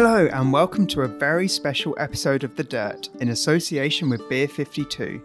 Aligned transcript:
Hello, 0.00 0.28
and 0.32 0.52
welcome 0.52 0.86
to 0.86 1.02
a 1.02 1.08
very 1.08 1.48
special 1.48 1.92
episode 1.98 2.44
of 2.44 2.54
The 2.54 2.62
Dirt 2.62 3.08
in 3.18 3.30
association 3.30 4.08
with 4.08 4.28
Beer 4.28 4.46
52. 4.46 5.20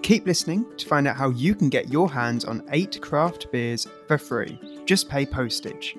Keep 0.00 0.26
listening 0.26 0.64
to 0.78 0.86
find 0.86 1.06
out 1.06 1.18
how 1.18 1.28
you 1.28 1.54
can 1.54 1.68
get 1.68 1.92
your 1.92 2.10
hands 2.10 2.46
on 2.46 2.66
eight 2.72 2.98
craft 3.02 3.52
beers 3.52 3.86
for 4.08 4.16
free. 4.16 4.58
Just 4.86 5.10
pay 5.10 5.26
postage. 5.26 5.94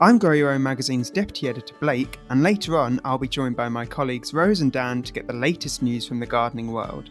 I'm 0.00 0.18
Grow 0.18 0.32
Your 0.32 0.50
Own 0.50 0.64
Magazine's 0.64 1.08
Deputy 1.08 1.48
Editor 1.48 1.76
Blake, 1.78 2.18
and 2.30 2.42
later 2.42 2.76
on, 2.76 3.00
I'll 3.04 3.16
be 3.16 3.28
joined 3.28 3.54
by 3.54 3.68
my 3.68 3.86
colleagues 3.86 4.34
Rose 4.34 4.60
and 4.60 4.72
Dan 4.72 5.04
to 5.04 5.12
get 5.12 5.28
the 5.28 5.32
latest 5.32 5.82
news 5.82 6.04
from 6.04 6.18
the 6.18 6.26
gardening 6.26 6.72
world. 6.72 7.10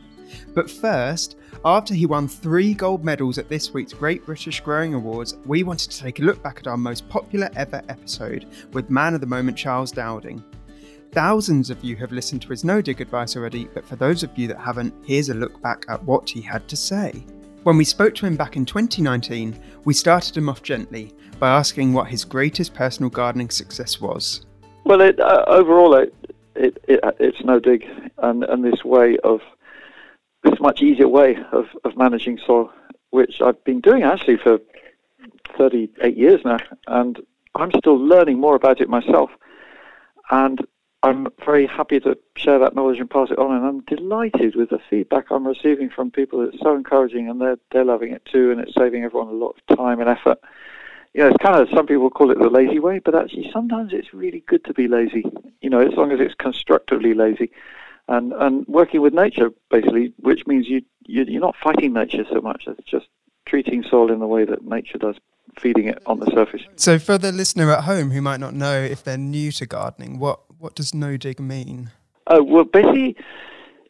But 0.54 0.70
first, 0.70 1.38
after 1.64 1.94
he 1.94 2.06
won 2.06 2.28
three 2.28 2.74
gold 2.74 3.04
medals 3.04 3.38
at 3.38 3.50
this 3.50 3.74
week's 3.74 3.94
Great 3.94 4.26
British 4.26 4.62
Growing 4.62 4.94
Awards, 4.94 5.38
we 5.46 5.64
wanted 5.64 5.92
to 5.92 6.00
take 6.00 6.20
a 6.20 6.24
look 6.24 6.42
back 6.42 6.60
at 6.60 6.68
our 6.68 6.78
most 6.78 7.08
popular 7.10 7.50
ever 7.56 7.82
episode 7.90 8.46
with 8.74 8.90
man 8.90 9.14
of 9.14 9.22
the 9.22 9.28
moment 9.28 9.58
Charles 9.58 9.92
Dowding. 9.92 10.44
Thousands 11.12 11.70
of 11.70 11.84
you 11.84 11.98
have 11.98 12.14
listened 12.14 12.42
to 12.44 12.50
his 12.50 12.64
no 12.64 12.82
dig 12.82 13.02
advice 13.02 13.36
already, 13.36 13.66
but 13.74 13.86
for 13.86 13.98
those 13.98 14.24
of 14.24 14.38
you 14.38 14.48
that 14.48 14.60
haven't, 14.60 14.94
here's 15.06 15.30
a 15.30 15.34
look 15.34 15.62
back 15.62 15.84
at 15.90 16.02
what 16.04 16.30
he 16.30 16.42
had 16.42 16.68
to 16.70 16.78
say. 16.78 17.26
When 17.64 17.78
we 17.78 17.84
spoke 17.84 18.16
to 18.16 18.26
him 18.26 18.38
back 18.38 18.56
in 18.56 18.66
2019, 18.66 19.60
we 19.84 19.94
started 19.94 20.36
him 20.36 20.50
off 20.50 20.64
gently 20.64 21.14
by 21.38 21.50
asking 21.50 21.92
what 21.92 22.08
his 22.08 22.24
greatest 22.24 22.74
personal 22.74 23.10
gardening 23.10 23.50
success 23.50 24.00
was. 24.00 24.46
Well, 24.86 25.02
it, 25.02 25.20
uh, 25.20 25.44
overall, 25.48 25.96
it, 25.96 26.14
it, 26.56 26.78
it, 26.88 27.00
it's 27.20 27.44
no 27.44 27.60
dig, 27.60 27.86
and, 28.20 28.44
and 28.46 28.64
this 28.64 28.84
way 28.86 29.18
of 29.24 29.42
this 30.44 30.60
much 30.60 30.82
easier 30.82 31.08
way 31.08 31.38
of, 31.52 31.68
of 31.84 31.98
managing 31.98 32.40
soil, 32.46 32.72
which 33.12 33.42
I've 33.42 33.64
been 33.64 33.82
doing 33.82 34.04
actually 34.04 34.38
for 34.38 34.60
38 35.58 36.18
years 36.18 36.42
now, 36.44 36.60
and 36.88 37.20
I'm 37.56 37.72
still 37.78 37.98
learning 37.98 38.40
more 38.40 38.56
about 38.56 38.82
it 38.82 38.90
myself. 38.90 39.30
And 40.30 40.60
I'm 41.04 41.28
very 41.44 41.66
happy 41.66 42.00
to 42.02 42.18
share 42.36 42.60
that 42.60 42.76
knowledge 42.76 43.00
and 43.00 43.10
pass 43.10 43.32
it 43.32 43.40
on. 43.40 43.56
And 43.56 43.66
I'm 43.66 43.80
delighted 43.82 44.56
with 44.56 44.70
the 44.70 44.80
feedback 44.90 45.26
I'm 45.32 45.48
receiving 45.48 45.90
from 45.90 46.12
people. 46.12 46.48
It's 46.48 46.60
so 46.62 46.76
encouraging, 46.76 47.28
and 47.28 47.42
they're 47.42 47.58
they're 47.72 47.86
loving 47.86 48.12
it 48.12 48.24
too, 48.26 48.52
and 48.52 48.62
it's 48.62 48.76
saving 48.76 49.04
everyone 49.04 49.30
a 49.30 49.32
lot 49.32 49.56
of 49.68 49.78
time 49.78 50.00
and 50.00 50.10
effort. 50.10 50.40
You 51.14 51.24
know, 51.24 51.28
it's 51.30 51.44
kind 51.44 51.60
of 51.60 51.70
some 51.70 51.88
people 51.88 52.10
call 52.10 52.32
it 52.32 52.40
the 52.40 52.50
lazy 52.50 52.80
way, 52.80 53.00
but 53.00 53.16
actually 53.16 53.50
sometimes 53.52 53.92
it's 53.94 54.14
really 54.14 54.44
good 54.48 54.64
to 54.66 54.74
be 54.74 54.88
lazy. 54.88 55.26
You 55.60 55.70
know, 55.70 55.80
as 55.80 55.94
long 55.94 56.12
as 56.12 56.20
it's 56.20 56.36
constructively 56.36 57.14
lazy, 57.14 57.52
and 58.12 58.34
and 58.34 58.68
working 58.68 59.02
with 59.02 59.14
nature 59.14 59.50
basically, 59.70 60.14
which 60.18 60.46
means 60.46 60.68
you, 60.68 60.82
you 61.06 61.24
you're 61.24 61.42
not 61.42 61.56
fighting 61.64 61.94
nature 61.94 62.26
so 62.30 62.42
much. 62.42 62.66
It's 62.68 62.88
just 62.90 63.08
treating 63.46 63.84
soil 63.84 64.12
in 64.12 64.20
the 64.20 64.28
way 64.28 64.46
that 64.46 64.64
nature 64.64 64.98
does 64.98 65.16
feeding 65.60 65.88
it 65.88 66.02
on 66.06 66.20
the 66.20 66.28
surface. 66.28 66.62
So, 66.76 67.00
for 67.00 67.18
the 67.18 67.32
listener 67.32 67.72
at 67.72 67.86
home 67.86 68.12
who 68.12 68.22
might 68.22 68.40
not 68.40 68.54
know 68.54 68.82
if 68.82 69.04
they're 69.04 69.18
new 69.18 69.52
to 69.54 69.66
gardening, 69.66 70.20
what 70.20 70.42
what 70.60 70.76
does 70.76 70.94
no 70.94 71.18
dig 71.18 71.40
mean? 71.40 71.92
Oh, 72.28 72.44
well, 72.44 72.66
basically, 72.66 73.16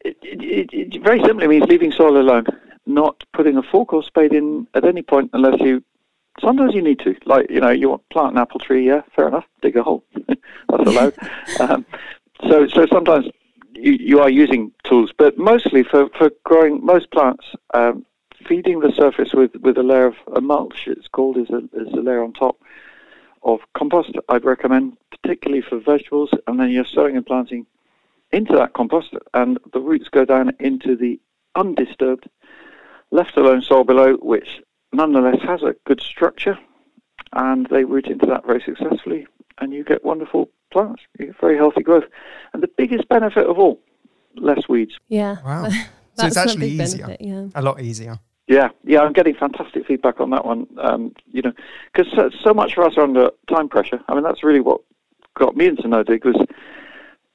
it, 0.05 0.17
it, 0.21 0.69
it 0.71 1.03
very 1.03 1.21
simply 1.23 1.47
means 1.47 1.65
leaving 1.65 1.91
soil 1.91 2.17
alone, 2.17 2.45
not 2.85 3.23
putting 3.33 3.57
a 3.57 3.63
fork 3.63 3.91
or 3.93 4.03
spade 4.03 4.33
in 4.33 4.67
at 4.73 4.85
any 4.85 5.01
point 5.01 5.31
unless 5.33 5.59
you. 5.59 5.83
Sometimes 6.39 6.73
you 6.73 6.81
need 6.81 6.99
to, 6.99 7.13
like 7.25 7.49
you 7.49 7.59
know, 7.59 7.71
you 7.71 7.89
want 7.89 8.07
plant 8.09 8.31
an 8.31 8.37
apple 8.37 8.59
tree, 8.59 8.87
yeah, 8.87 9.01
fair 9.15 9.27
enough, 9.27 9.45
dig 9.61 9.75
a 9.75 9.83
hole, 9.83 10.05
that's 10.27 10.87
allowed. 10.87 11.13
um, 11.59 11.85
so, 12.49 12.67
so 12.67 12.85
sometimes 12.87 13.25
you, 13.81 13.93
you 13.93 14.19
are 14.19 14.29
using 14.29 14.71
tools, 14.83 15.11
but 15.17 15.37
mostly 15.37 15.83
for, 15.83 16.09
for 16.17 16.31
growing 16.43 16.85
most 16.85 17.11
plants, 17.11 17.45
um, 17.73 18.05
feeding 18.47 18.79
the 18.79 18.91
surface 18.91 19.33
with, 19.33 19.55
with 19.55 19.77
a 19.77 19.83
layer 19.83 20.05
of 20.05 20.15
a 20.35 20.41
mulch, 20.41 20.87
it's 20.87 21.07
called, 21.07 21.37
is 21.37 21.49
a, 21.49 21.57
is 21.73 21.91
a 21.93 22.01
layer 22.01 22.23
on 22.23 22.33
top 22.33 22.57
of 23.43 23.59
compost, 23.73 24.11
I'd 24.29 24.45
recommend, 24.45 24.97
particularly 25.09 25.61
for 25.61 25.79
vegetables, 25.79 26.29
and 26.45 26.59
then 26.59 26.69
you're 26.69 26.85
sowing 26.85 27.17
and 27.17 27.25
planting 27.25 27.65
into 28.31 28.55
that 28.55 28.73
compost, 28.73 29.13
and 29.33 29.57
the 29.73 29.79
roots 29.79 30.09
go 30.09 30.25
down 30.25 30.51
into 30.59 30.95
the 30.95 31.19
undisturbed, 31.55 32.29
left 33.09 33.35
alone 33.35 33.61
soil 33.61 33.83
below, 33.83 34.13
which 34.17 34.61
nonetheless 34.93 35.41
has 35.41 35.63
a 35.63 35.75
good 35.85 36.01
structure, 36.01 36.57
and 37.33 37.65
they 37.67 37.83
root 37.83 38.07
into 38.07 38.27
that 38.27 38.45
very 38.45 38.61
successfully, 38.61 39.25
and 39.57 39.73
you 39.73 39.83
get 39.83 40.05
wonderful 40.05 40.49
plants. 40.71 41.01
You 41.19 41.27
get 41.27 41.39
very 41.39 41.57
healthy 41.57 41.81
growth. 41.81 42.05
And 42.53 42.63
the 42.63 42.69
biggest 42.77 43.07
benefit 43.09 43.45
of 43.45 43.59
all, 43.59 43.79
less 44.35 44.67
weeds. 44.67 44.93
Yeah. 45.07 45.37
Wow. 45.45 45.69
so 46.15 46.27
it's 46.27 46.37
actually 46.37 46.69
easier. 46.69 47.07
Benefit, 47.07 47.21
yeah. 47.25 47.47
A 47.55 47.61
lot 47.61 47.81
easier. 47.81 48.19
Yeah, 48.47 48.69
yeah, 48.83 48.99
I'm 48.99 49.13
getting 49.13 49.35
fantastic 49.35 49.85
feedback 49.85 50.19
on 50.19 50.29
that 50.31 50.43
one. 50.43 50.67
Um, 50.77 51.13
you 51.31 51.41
know, 51.41 51.53
because 51.93 52.11
so, 52.13 52.29
so, 52.43 52.53
much 52.53 52.77
of 52.77 52.83
us 52.83 52.97
are 52.97 53.03
under 53.03 53.29
time 53.49 53.69
pressure. 53.69 54.01
I 54.09 54.13
mean, 54.13 54.23
that's 54.23 54.43
really 54.43 54.59
what 54.59 54.81
got 55.35 55.55
me 55.55 55.67
into 55.67 55.87
no 55.87 56.03
dig 56.03 56.25
was, 56.25 56.35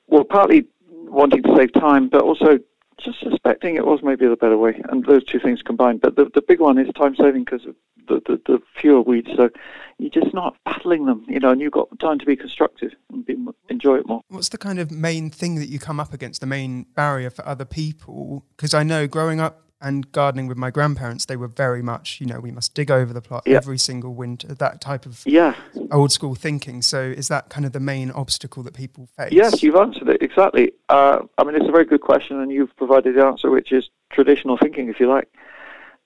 well, 0.08 0.24
partly 0.24 0.66
wanting 0.90 1.42
to 1.44 1.56
save 1.56 1.72
time, 1.72 2.10
but 2.10 2.20
also 2.20 2.58
just 3.02 3.20
suspecting 3.20 3.76
it 3.76 3.86
was 3.86 4.00
maybe 4.02 4.26
the 4.26 4.36
better 4.36 4.58
way, 4.58 4.80
and 4.88 5.04
those 5.04 5.24
two 5.24 5.38
things 5.38 5.62
combined. 5.62 6.00
But 6.00 6.16
the 6.16 6.30
the 6.34 6.42
big 6.42 6.60
one 6.60 6.78
is 6.78 6.88
time 6.94 7.14
saving 7.16 7.44
because 7.44 7.66
of 7.66 7.74
the, 8.08 8.20
the, 8.26 8.40
the 8.46 8.62
fewer 8.80 9.02
weeds. 9.02 9.28
So 9.36 9.50
you're 9.98 10.10
just 10.10 10.32
not 10.34 10.56
battling 10.64 11.06
them, 11.06 11.24
you 11.28 11.40
know, 11.40 11.50
and 11.50 11.60
you've 11.60 11.72
got 11.72 11.88
time 11.98 12.18
to 12.18 12.26
be 12.26 12.36
constructive 12.36 12.92
and 13.10 13.24
be, 13.24 13.36
enjoy 13.68 13.96
it 13.96 14.06
more. 14.06 14.20
What's 14.28 14.50
the 14.50 14.58
kind 14.58 14.78
of 14.78 14.90
main 14.90 15.30
thing 15.30 15.56
that 15.56 15.68
you 15.68 15.78
come 15.78 15.98
up 15.98 16.12
against, 16.12 16.40
the 16.40 16.46
main 16.46 16.84
barrier 16.94 17.30
for 17.30 17.46
other 17.46 17.64
people? 17.64 18.44
Because 18.56 18.74
I 18.74 18.82
know 18.82 19.06
growing 19.06 19.40
up 19.40 19.65
and 19.86 20.10
gardening 20.10 20.48
with 20.48 20.56
my 20.56 20.68
grandparents, 20.72 21.26
they 21.26 21.36
were 21.36 21.46
very 21.46 21.80
much, 21.80 22.20
you 22.20 22.26
know, 22.26 22.40
we 22.40 22.50
must 22.50 22.74
dig 22.74 22.90
over 22.90 23.12
the 23.12 23.20
plot 23.20 23.44
yeah. 23.46 23.56
every 23.56 23.78
single 23.78 24.14
winter, 24.14 24.48
that 24.48 24.80
type 24.80 25.06
of 25.06 25.22
yeah. 25.24 25.54
old 25.92 26.10
school 26.10 26.34
thinking. 26.34 26.82
So 26.82 27.00
is 27.00 27.28
that 27.28 27.50
kind 27.50 27.64
of 27.64 27.70
the 27.70 27.78
main 27.78 28.10
obstacle 28.10 28.64
that 28.64 28.74
people 28.74 29.08
face? 29.16 29.30
Yes, 29.30 29.62
you've 29.62 29.76
answered 29.76 30.08
it 30.08 30.20
exactly. 30.20 30.72
Uh, 30.88 31.20
I 31.38 31.44
mean, 31.44 31.54
it's 31.54 31.68
a 31.68 31.70
very 31.70 31.84
good 31.84 32.00
question, 32.00 32.40
and 32.40 32.50
you've 32.50 32.76
provided 32.76 33.14
the 33.14 33.24
answer, 33.24 33.48
which 33.48 33.70
is 33.70 33.88
traditional 34.10 34.58
thinking, 34.58 34.88
if 34.88 34.98
you 34.98 35.08
like. 35.08 35.32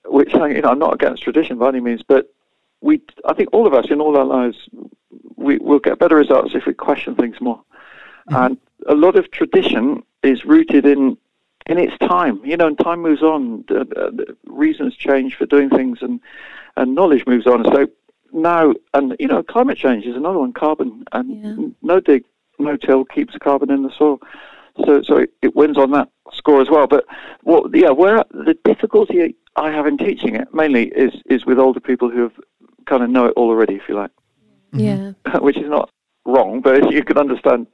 Which 0.05 0.31
you 0.31 0.61
know, 0.61 0.69
I'm 0.69 0.79
not 0.79 0.93
against 0.93 1.23
tradition 1.23 1.57
by 1.57 1.69
any 1.69 1.79
means, 1.79 2.03
but 2.07 2.31
we, 2.81 3.01
I 3.25 3.33
think, 3.33 3.49
all 3.51 3.65
of 3.65 3.73
us 3.73 3.87
in 3.89 3.99
all 3.99 4.15
our 4.15 4.25
lives, 4.25 4.57
we 5.37 5.57
will 5.57 5.79
get 5.79 5.97
better 5.97 6.17
results 6.17 6.53
if 6.53 6.67
we 6.67 6.75
question 6.75 7.15
things 7.15 7.41
more. 7.41 7.57
Mm-hmm. 8.29 8.35
And 8.35 8.57
a 8.87 8.93
lot 8.93 9.15
of 9.15 9.31
tradition 9.31 10.03
is 10.21 10.45
rooted 10.45 10.85
in 10.85 11.17
in 11.71 11.77
its 11.77 11.97
time. 11.99 12.41
You 12.43 12.57
know, 12.57 12.67
and 12.67 12.77
time 12.77 13.01
moves 13.01 13.21
on. 13.21 13.63
Uh, 13.69 13.85
uh, 13.95 14.11
reasons 14.45 14.95
change 14.95 15.35
for 15.35 15.45
doing 15.45 15.69
things, 15.69 15.99
and 16.01 16.19
and 16.77 16.95
knowledge 16.95 17.25
moves 17.25 17.47
on. 17.47 17.63
So 17.65 17.87
now, 18.33 18.73
and 18.93 19.15
you 19.19 19.27
know, 19.27 19.43
climate 19.43 19.77
change 19.77 20.05
is 20.05 20.15
another 20.15 20.39
one. 20.39 20.53
Carbon 20.53 21.03
and 21.11 21.43
yeah. 21.43 21.67
no 21.81 21.99
dig, 21.99 22.25
no 22.59 22.77
till 22.77 23.05
keeps 23.05 23.37
carbon 23.37 23.71
in 23.71 23.83
the 23.83 23.91
soil. 23.97 24.19
So 24.85 25.01
so 25.01 25.17
it, 25.17 25.31
it 25.41 25.55
wins 25.55 25.77
on 25.77 25.91
that 25.91 26.09
score 26.33 26.61
as 26.61 26.69
well. 26.69 26.87
But 26.87 27.05
what, 27.43 27.75
yeah, 27.75 27.89
where 27.89 28.23
the 28.31 28.57
difficulty 28.63 29.35
I 29.55 29.71
have 29.71 29.85
in 29.85 29.97
teaching 29.97 30.35
it 30.35 30.53
mainly 30.53 30.87
is 30.87 31.13
is 31.25 31.45
with 31.45 31.59
older 31.59 31.79
people 31.79 32.09
who 32.09 32.23
have 32.23 32.39
kind 32.85 33.03
of 33.03 33.09
know 33.09 33.25
it 33.25 33.33
all 33.35 33.49
already, 33.49 33.75
if 33.75 33.83
you 33.87 33.95
like. 33.95 34.11
Yeah. 34.73 35.13
Which 35.39 35.57
is 35.57 35.69
not 35.69 35.91
wrong, 36.25 36.61
but 36.61 36.91
you 36.91 37.03
can 37.03 37.17
understand 37.17 37.67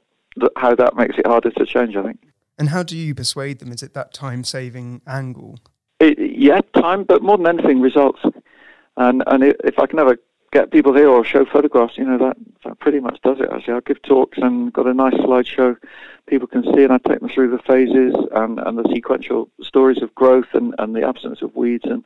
how 0.56 0.74
that 0.74 0.96
makes 0.96 1.18
it 1.18 1.26
harder 1.26 1.50
to 1.50 1.66
change. 1.66 1.96
I 1.96 2.02
think. 2.02 2.20
And 2.58 2.70
how 2.70 2.82
do 2.82 2.96
you 2.96 3.14
persuade 3.14 3.60
them? 3.60 3.72
Is 3.72 3.82
it 3.82 3.94
that 3.94 4.12
time 4.12 4.44
saving 4.44 5.02
angle? 5.06 5.58
It, 6.00 6.18
yeah, 6.18 6.60
time, 6.74 7.04
but 7.04 7.22
more 7.22 7.36
than 7.36 7.46
anything, 7.46 7.80
results. 7.80 8.20
And 8.96 9.22
and 9.26 9.44
it, 9.44 9.60
if 9.64 9.78
I 9.78 9.86
can 9.86 9.98
ever 9.98 10.18
get 10.50 10.70
people 10.70 10.94
here 10.94 11.08
or 11.08 11.24
show 11.24 11.44
photographs, 11.44 11.96
you 11.96 12.04
know, 12.04 12.18
that, 12.18 12.36
that 12.64 12.78
pretty 12.80 13.00
much 13.00 13.20
does 13.22 13.38
it 13.40 13.48
actually. 13.52 13.74
I'll 13.74 13.80
give 13.80 14.02
talks 14.02 14.38
and 14.38 14.72
got 14.72 14.86
a 14.86 14.94
nice 14.94 15.14
slideshow 15.14 15.76
people 16.26 16.46
can 16.46 16.62
see 16.62 16.84
and 16.84 16.92
I 16.92 16.98
take 16.98 17.20
them 17.20 17.28
through 17.28 17.50
the 17.50 17.58
phases 17.58 18.14
and, 18.32 18.58
and 18.58 18.78
the 18.78 18.88
sequential 18.92 19.48
stories 19.62 20.02
of 20.02 20.14
growth 20.14 20.48
and, 20.52 20.74
and 20.78 20.94
the 20.94 21.06
absence 21.06 21.42
of 21.42 21.54
weeds 21.56 21.84
and 21.84 22.04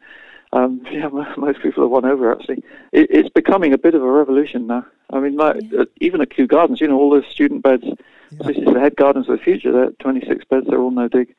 um, 0.53 0.83
yeah, 0.91 1.09
most 1.09 1.63
people 1.63 1.85
have 1.85 1.91
won 1.91 2.05
over 2.05 2.33
actually. 2.33 2.63
It, 2.93 3.09
it's 3.11 3.31
becoming 3.31 3.73
a 3.73 3.79
bit 3.79 3.95
of 3.95 4.03
a 4.03 4.11
revolution 4.11 4.67
now. 4.67 4.87
I 5.11 5.21
mean, 5.21 5.37
like, 5.37 5.57
yeah. 5.71 5.83
uh, 5.83 5.85
even 6.01 6.21
at 6.21 6.31
Kew 6.31 6.47
Gardens, 6.47 6.81
you 6.81 6.89
know, 6.89 6.99
all 6.99 7.11
those 7.11 7.27
student 7.27 7.63
beds, 7.63 7.85
yeah. 8.33 8.47
this 8.47 8.57
is 8.57 8.65
the 8.65 8.81
head 8.81 8.97
gardens 8.97 9.29
of 9.29 9.39
the 9.39 9.43
future. 9.43 9.73
They're 9.73 9.91
26 10.01 10.45
beds, 10.47 10.67
they're 10.69 10.81
all 10.81 10.91
no 10.91 11.09
dig, 11.09 11.35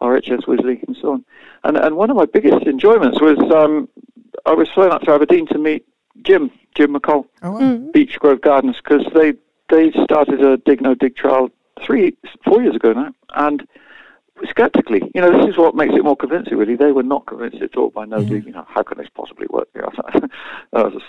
RHS, 0.00 0.46
Wisley, 0.46 0.82
and 0.86 0.96
so 1.00 1.12
on. 1.12 1.24
And 1.64 1.76
and 1.76 1.96
one 1.96 2.10
of 2.10 2.16
my 2.16 2.26
biggest 2.26 2.66
enjoyments 2.66 3.20
was 3.20 3.38
um, 3.54 3.88
I 4.46 4.52
was 4.52 4.68
flown 4.70 4.92
up 4.92 5.02
to 5.02 5.12
Aberdeen 5.12 5.46
to 5.48 5.58
meet 5.58 5.86
Jim, 6.22 6.50
Jim 6.74 6.94
McColl, 6.94 7.26
oh, 7.42 7.52
wow. 7.52 7.58
mm-hmm. 7.60 7.90
Beechgrove 7.90 8.40
Gardens, 8.40 8.76
because 8.82 9.06
they 9.14 9.34
they 9.70 9.92
started 10.04 10.44
a 10.44 10.56
dig 10.58 10.82
no 10.82 10.94
dig 10.94 11.16
trial 11.16 11.50
three, 11.84 12.16
four 12.44 12.62
years 12.62 12.76
ago 12.76 12.92
now, 12.92 13.12
and 13.34 13.66
skeptically. 14.48 15.10
You 15.14 15.20
know, 15.20 15.30
this 15.36 15.50
is 15.50 15.56
what 15.56 15.74
makes 15.74 15.94
it 15.94 16.04
more 16.04 16.16
convincing. 16.16 16.56
Really, 16.56 16.76
they 16.76 16.92
were 16.92 17.02
not 17.02 17.26
convinced 17.26 17.62
at 17.62 17.76
all 17.76 17.90
by 17.90 18.04
no. 18.04 18.18
Mm-hmm. 18.18 18.46
You 18.48 18.52
know, 18.52 18.66
how 18.68 18.82
can 18.82 18.98
this 18.98 19.08
possibly 19.14 19.46
work? 19.50 19.68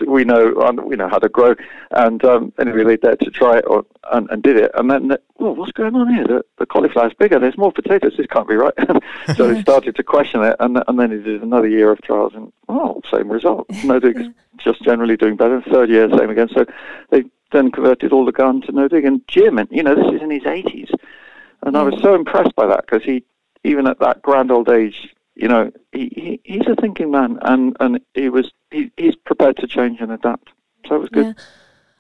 We 0.08 0.26
know 0.26 0.54
we 0.86 0.96
know 0.96 1.10
how 1.10 1.18
to 1.20 1.30
grow, 1.30 1.56
and 1.92 2.24
um, 2.24 2.54
anyway, 2.60 2.84
they 2.84 2.98
dared 2.98 3.20
to 3.22 3.32
try 3.32 3.58
it 3.58 3.66
or, 3.68 3.86
and, 4.12 4.30
and 4.30 4.44
did 4.44 4.58
it, 4.58 4.72
and 4.76 4.92
then 4.92 5.18
well, 5.38 5.56
what's 5.56 5.72
going 5.72 5.96
on 5.96 6.14
here? 6.14 6.26
The, 6.26 6.42
the 6.60 6.66
cauliflower's 6.66 7.14
bigger. 7.18 7.40
There's 7.40 7.58
more 7.58 7.72
potatoes. 7.72 8.14
This 8.18 8.28
can't 8.28 8.48
be 8.48 8.56
right. 8.56 8.74
so 9.36 9.48
they 9.52 9.62
started 9.68 9.96
to 9.96 10.04
question 10.04 10.44
it, 10.44 10.56
and 10.60 10.84
and 10.88 11.00
then 11.00 11.10
they 11.10 11.18
did 11.18 11.42
another 11.42 11.68
year 11.68 11.92
of 11.92 12.02
trials, 12.02 12.34
and 12.36 12.52
oh, 12.70 13.02
same 13.12 13.32
result. 13.32 13.66
No, 13.84 14.00
dig, 14.00 14.18
just 14.58 14.84
generally 14.84 15.18
doing 15.18 15.36
better. 15.36 15.62
Third 15.62 15.90
year, 15.90 16.10
same 16.10 16.30
again. 16.30 16.50
So 16.54 16.66
they 17.10 17.24
then 17.52 17.72
converted 17.72 18.12
all 18.12 18.26
the 18.26 18.32
garden 18.32 18.62
to 18.64 18.72
no 18.72 18.88
dig. 18.88 19.06
And 19.06 19.26
Jim, 19.28 19.58
and 19.58 19.70
you 19.72 19.84
know, 19.84 19.96
this 19.96 20.14
is 20.14 20.22
in 20.22 20.32
his 20.32 20.44
80s, 20.44 20.94
and 21.66 21.78
I 21.78 21.84
was 21.84 22.00
so 22.02 22.16
impressed 22.16 22.56
by 22.56 22.68
that 22.68 22.86
because 22.86 23.04
he, 23.04 23.24
even 23.64 23.88
at 23.88 24.00
that 24.00 24.22
grand 24.22 24.52
old 24.52 24.70
age, 24.70 25.14
you 25.36 25.48
know, 25.48 25.72
he, 25.92 26.10
he 26.16 26.40
he's 26.44 26.68
a 26.68 26.76
thinking 26.76 27.12
man, 27.12 27.40
and 27.42 27.76
and 27.80 28.00
he 28.14 28.30
was 28.30 28.52
he, 28.72 28.92
he's 28.98 29.16
prepared 29.16 29.58
to 29.58 29.68
change 29.68 30.00
and 30.00 30.12
adapt. 30.12 30.50
So 30.88 30.96
it 30.96 31.00
was 31.00 31.10
good. 31.10 31.26
Yeah. 31.26 31.44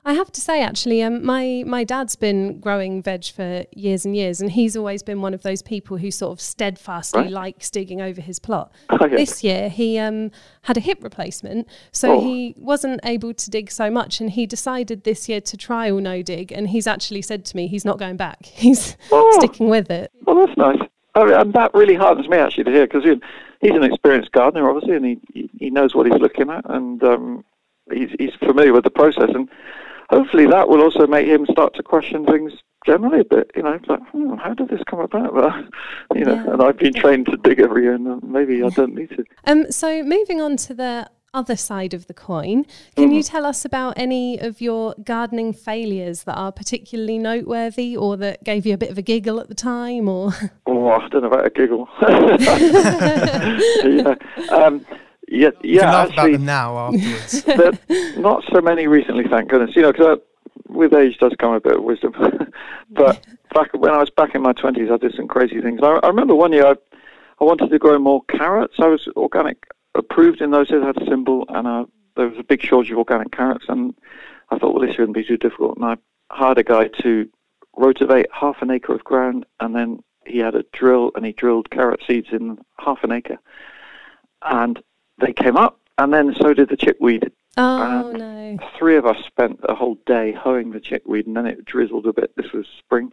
I 0.05 0.13
have 0.13 0.31
to 0.33 0.41
say, 0.41 0.61
actually, 0.61 1.01
um, 1.01 1.25
my 1.25 1.63
my 1.65 1.85
dad's 1.85 2.15
been 2.15 2.59
growing 2.59 3.01
veg 3.01 3.23
for 3.25 3.63
years 3.73 4.03
and 4.05 4.13
years, 4.15 4.41
and 4.41 4.51
he's 4.51 4.75
always 4.75 5.01
been 5.01 5.21
one 5.21 5.33
of 5.33 5.43
those 5.43 5.61
people 5.61 5.95
who 5.97 6.11
sort 6.11 6.33
of 6.33 6.41
steadfastly 6.41 7.21
Right. 7.23 7.31
likes 7.31 7.69
digging 7.71 8.01
over 8.01 8.19
his 8.19 8.37
plot. 8.37 8.71
Oh, 8.89 8.97
yeah. 9.05 9.15
This 9.15 9.43
year, 9.45 9.69
he 9.69 9.97
um, 9.97 10.31
had 10.63 10.75
a 10.75 10.81
hip 10.81 10.99
replacement, 11.03 11.67
so 11.93 12.15
Oh. 12.17 12.19
he 12.21 12.53
wasn't 12.57 12.99
able 13.05 13.33
to 13.33 13.49
dig 13.49 13.71
so 13.71 13.89
much, 13.89 14.19
and 14.19 14.31
he 14.31 14.45
decided 14.45 15.03
this 15.05 15.29
year 15.29 15.39
to 15.39 15.55
trial 15.55 15.97
no 16.01 16.21
dig, 16.21 16.51
and 16.51 16.67
he's 16.69 16.85
actually 16.87 17.21
said 17.21 17.45
to 17.45 17.55
me 17.55 17.67
he's 17.67 17.85
not 17.85 17.97
going 17.97 18.17
back. 18.17 18.45
He's 18.45 18.97
Oh. 19.11 19.31
sticking 19.39 19.69
with 19.69 19.89
it. 19.89 20.11
Well, 20.25 20.45
that's 20.45 20.57
nice. 20.57 20.79
And 21.15 21.53
that 21.53 21.71
really 21.73 21.95
heartens 21.95 22.27
me 22.27 22.37
actually 22.37 22.63
to 22.65 22.71
hear 22.71 22.87
because 22.87 23.03
he's 23.61 23.71
an 23.75 23.83
experienced 23.83 24.31
gardener, 24.33 24.67
obviously, 24.69 24.95
and 24.97 25.05
he 25.05 25.19
he- 25.33 25.49
he 25.59 25.69
knows 25.69 25.95
what 25.95 26.07
he's 26.07 26.19
looking 26.19 26.49
at, 26.49 26.65
and 26.69 27.01
um, 27.03 27.45
he's 27.93 28.09
he's 28.19 28.33
familiar 28.35 28.73
with 28.73 28.83
the 28.83 28.89
process, 28.89 29.29
and 29.33 29.47
hopefully 30.17 30.45
that 30.47 30.67
will 30.69 30.81
also 30.81 31.07
make 31.07 31.27
him 31.27 31.45
start 31.51 31.73
to 31.75 31.83
question 31.83 32.25
things 32.25 32.51
generally 32.85 33.21
a 33.21 33.25
bit. 33.25 33.51
You 33.55 33.63
know, 33.63 33.79
like 33.87 34.01
hmm, 34.11 34.35
how 34.35 34.53
did 34.53 34.69
this 34.69 34.81
come 34.89 34.99
about? 34.99 35.33
Well, 35.39 35.63
you 36.15 36.25
know, 36.25 36.35
Yeah. 36.35 36.53
and 36.53 36.61
I've 36.61 36.77
been 36.77 36.93
trained 36.93 37.25
to 37.27 37.37
dig 37.37 37.59
every 37.59 37.83
year, 37.83 37.95
and 37.95 38.07
uh, 38.07 38.19
maybe 38.23 38.63
I 38.63 38.69
don't 38.69 38.93
need 38.95 39.09
to. 39.11 39.23
Um, 39.45 39.71
so 39.71 40.03
moving 40.03 40.39
on 40.41 40.57
to 40.67 40.73
the 40.73 41.09
other 41.35 41.55
side 41.55 41.95
of 41.95 42.05
the 42.05 42.13
coin, 42.13 42.63
can 42.95 43.11
you 43.11 43.21
Mm-hmm. 43.21 43.31
tell 43.35 43.45
us 43.47 43.65
about 43.65 43.93
any 43.97 44.37
of 44.39 44.61
your 44.61 44.93
gardening 45.03 45.51
failures 45.51 46.25
that 46.25 46.35
are 46.35 46.51
particularly 46.51 47.17
noteworthy 47.17 47.97
or 47.97 48.15
that 48.17 48.43
gave 48.43 48.67
you 48.67 48.73
a 48.75 48.77
bit 48.77 48.91
of 48.91 48.99
a 48.99 49.01
giggle 49.01 49.39
at 49.39 49.47
the 49.47 49.55
time 49.55 50.07
or 50.07 50.31
Oh, 50.67 50.89
I 50.89 51.07
don't 51.09 51.21
know 51.23 51.29
about 51.29 51.47
a 51.47 51.49
giggle. 51.49 51.89
yeah, 53.83 54.15
um, 54.55 54.85
yeah, 55.27 55.49
You 55.61 55.75
yeah. 55.77 55.91
laugh 55.91 56.07
about 56.07 56.19
actually, 56.19 56.31
them 56.33 56.45
now 56.45 56.77
afterwards. 56.77 57.87
not 58.17 58.43
so 58.51 58.61
many 58.61 58.87
recently, 58.87 59.25
thank 59.27 59.49
goodness. 59.49 59.75
You 59.75 59.83
know, 59.83 59.91
because 59.91 60.19
with 60.67 60.93
age 60.93 61.17
does 61.17 61.33
come 61.39 61.53
a 61.53 61.59
bit 61.59 61.77
of 61.77 61.83
wisdom. 61.83 62.13
but 62.89 63.25
back 63.53 63.73
when 63.73 63.91
I 63.91 63.99
was 63.99 64.09
back 64.09 64.35
in 64.35 64.41
my 64.41 64.53
twenties, 64.53 64.89
I 64.91 64.97
did 64.97 65.15
some 65.15 65.27
crazy 65.27 65.61
things. 65.61 65.79
I, 65.83 65.99
I 66.03 66.07
remember 66.07 66.35
one 66.35 66.51
year 66.51 66.65
I, 66.65 66.75
I 67.39 67.43
wanted 67.43 67.69
to 67.69 67.79
grow 67.79 67.97
more 67.99 68.23
carrots. 68.25 68.75
I 68.79 68.87
was 68.87 69.07
organic 69.15 69.65
approved 69.95 70.41
in 70.41 70.51
those 70.51 70.69
days. 70.69 70.81
I 70.83 70.87
had 70.87 71.01
a 71.01 71.05
symbol, 71.05 71.45
and 71.49 71.67
uh, 71.67 71.85
there 72.15 72.27
was 72.27 72.39
a 72.39 72.43
big 72.43 72.61
shortage 72.61 72.91
of 72.91 72.97
organic 72.97 73.31
carrots. 73.31 73.65
And 73.67 73.93
I 74.49 74.57
thought, 74.57 74.73
well, 74.73 74.85
this 74.85 74.95
shouldn't 74.95 75.15
be 75.15 75.23
too 75.23 75.37
difficult. 75.37 75.77
And 75.77 75.85
I 75.85 75.97
hired 76.31 76.57
a 76.57 76.63
guy 76.63 76.89
to 77.01 77.29
rotivate 77.77 78.25
half 78.31 78.61
an 78.61 78.71
acre 78.71 78.93
of 78.93 79.03
ground, 79.03 79.45
and 79.59 79.75
then 79.75 79.99
he 80.25 80.39
had 80.39 80.55
a 80.55 80.63
drill, 80.73 81.11
and 81.15 81.25
he 81.25 81.31
drilled 81.31 81.69
carrot 81.69 82.01
seeds 82.07 82.27
in 82.31 82.57
half 82.79 83.03
an 83.03 83.11
acre, 83.11 83.37
and 84.43 84.81
they 85.19 85.33
came 85.33 85.57
up. 85.57 85.79
And 85.97 86.11
then 86.11 86.33
so 86.41 86.53
did 86.53 86.69
the 86.69 86.77
chickweed 86.77 87.31
Oh 87.55 88.09
Um, 88.09 88.13
no. 88.13 88.57
three 88.77 88.97
of 88.97 89.05
us 89.05 89.23
spent 89.25 89.59
a 89.63 89.75
whole 89.75 89.99
day 90.05 90.31
hoeing 90.31 90.71
the 90.71 90.79
chickweed, 90.79 91.27
and 91.27 91.37
then 91.37 91.45
it 91.45 91.65
drizzled 91.65 92.07
a 92.07 92.13
bit. 92.13 92.35
This 92.35 92.51
was 92.51 92.65
spring, 92.79 93.11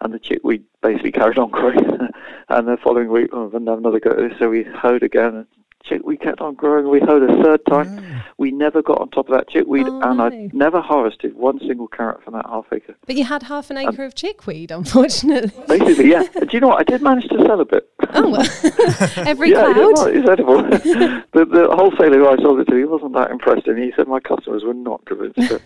and 0.00 0.14
the 0.14 0.18
chickweed 0.18 0.64
basically 0.82 1.12
carried 1.12 1.38
on 1.38 1.50
growing. 1.50 1.78
and 2.48 2.68
the 2.68 2.78
following 2.78 3.10
week, 3.10 3.32
we 3.32 3.38
oh, 3.38 3.50
another 3.52 4.00
go 4.00 4.30
so 4.38 4.48
we 4.48 4.62
hoed 4.64 5.02
again. 5.02 5.34
And 5.36 5.46
chickweed 5.86 6.20
kept 6.20 6.40
on 6.40 6.54
growing. 6.54 6.88
We 6.90 7.00
hoed 7.00 7.22
a 7.28 7.42
third 7.42 7.60
time. 7.66 7.96
No. 7.96 8.20
We 8.38 8.50
never 8.50 8.82
got 8.82 9.00
on 9.00 9.08
top 9.10 9.28
of 9.28 9.34
that 9.36 9.48
chickweed, 9.48 9.86
Oh, 9.88 10.00
and 10.02 10.18
no. 10.18 10.24
I 10.26 10.50
never 10.52 10.80
harvested 10.80 11.34
one 11.36 11.58
single 11.60 11.88
carrot 11.88 12.22
from 12.24 12.34
that 12.34 12.44
half 12.46 12.66
acre. 12.72 12.94
But 13.06 13.16
you 13.16 13.24
had 13.24 13.44
half 13.44 13.70
an 13.70 13.78
acre 13.78 14.04
of 14.04 14.14
chickweed, 14.14 14.70
unfortunately. 14.70 15.52
Basically, 15.66 16.10
yeah. 16.10 16.22
Do 16.40 16.48
you 16.52 16.60
know 16.60 16.68
what? 16.68 16.80
I 16.80 16.84
did 16.84 17.02
manage 17.02 17.28
to 17.28 17.38
sell 17.46 17.60
a 17.60 17.64
bit. 17.64 17.88
Oh 18.12 18.30
well. 18.30 18.42
Every 19.26 19.50
yeah, 19.50 19.68
yeah, 19.68 19.72
cloud. 19.74 19.92
well, 19.94 20.06
it's 20.06 20.28
edible. 20.28 20.62
the, 20.62 21.24
the 21.44 21.68
wholesaler 21.72 22.18
who 22.18 22.28
I 22.28 22.36
sold 22.42 22.60
it 22.60 22.64
to, 22.68 22.76
he 22.76 22.84
wasn't 22.84 23.14
that 23.14 23.30
impressed, 23.30 23.66
and 23.66 23.78
he 23.78 23.92
said 23.96 24.08
my 24.08 24.20
customers 24.20 24.64
were 24.64 24.74
not 24.74 25.04
convinced. 25.06 25.36
But 25.50 25.62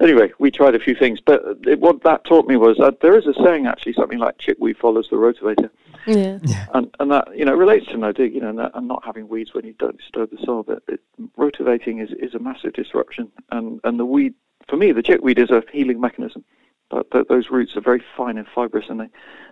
anyway, 0.00 0.32
we 0.38 0.50
tried 0.50 0.74
a 0.74 0.80
few 0.80 0.94
things, 0.94 1.20
but 1.20 1.42
it, 1.66 1.80
what 1.80 2.02
that 2.02 2.24
taught 2.24 2.46
me 2.46 2.56
was 2.56 2.76
that 2.78 3.00
there 3.00 3.16
is 3.16 3.26
a 3.26 3.34
saying 3.42 3.66
actually, 3.66 3.92
something 3.94 4.18
like 4.18 4.38
chickweed 4.38 4.78
follows 4.78 5.08
the 5.10 5.16
rotivator, 5.16 5.70
yeah. 6.06 6.66
and 6.74 6.94
and 7.00 7.10
that 7.10 7.36
you 7.36 7.44
know 7.44 7.54
relates 7.54 7.86
to 7.86 7.96
no 7.96 8.12
dig, 8.12 8.34
you 8.34 8.40
know, 8.40 8.50
and, 8.50 8.58
that, 8.58 8.72
and 8.74 8.88
not 8.88 9.04
having 9.04 9.28
weeds 9.28 9.54
when 9.54 9.64
you 9.64 9.74
don't 9.74 9.98
disturb 9.98 10.30
the 10.30 10.38
soil. 10.44 10.62
But 10.62 10.82
it, 10.88 11.00
rotivating 11.36 11.98
is 11.98 12.10
is 12.12 12.34
a 12.34 12.38
massive 12.38 12.72
disruption, 12.72 13.30
and 13.50 13.80
and 13.84 13.98
the 13.98 14.06
weed 14.06 14.34
for 14.68 14.76
me, 14.76 14.92
the 14.92 15.02
chickweed 15.02 15.38
is 15.38 15.50
a 15.50 15.62
healing 15.72 16.00
mechanism. 16.00 16.44
But 16.90 17.10
th- 17.10 17.26
those 17.28 17.50
roots 17.50 17.76
are 17.76 17.80
very 17.80 18.02
fine 18.16 18.38
and 18.38 18.46
fibrous, 18.54 18.86
and 18.88 19.00
they, 19.00 19.08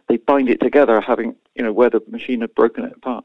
they 0.08 0.16
bind 0.18 0.48
it 0.50 0.60
together, 0.60 1.00
having 1.00 1.36
you 1.54 1.62
know 1.62 1.72
where 1.72 1.90
the 1.90 2.02
machine 2.08 2.42
had 2.42 2.54
broken 2.54 2.84
it 2.84 2.92
apart. 2.96 3.24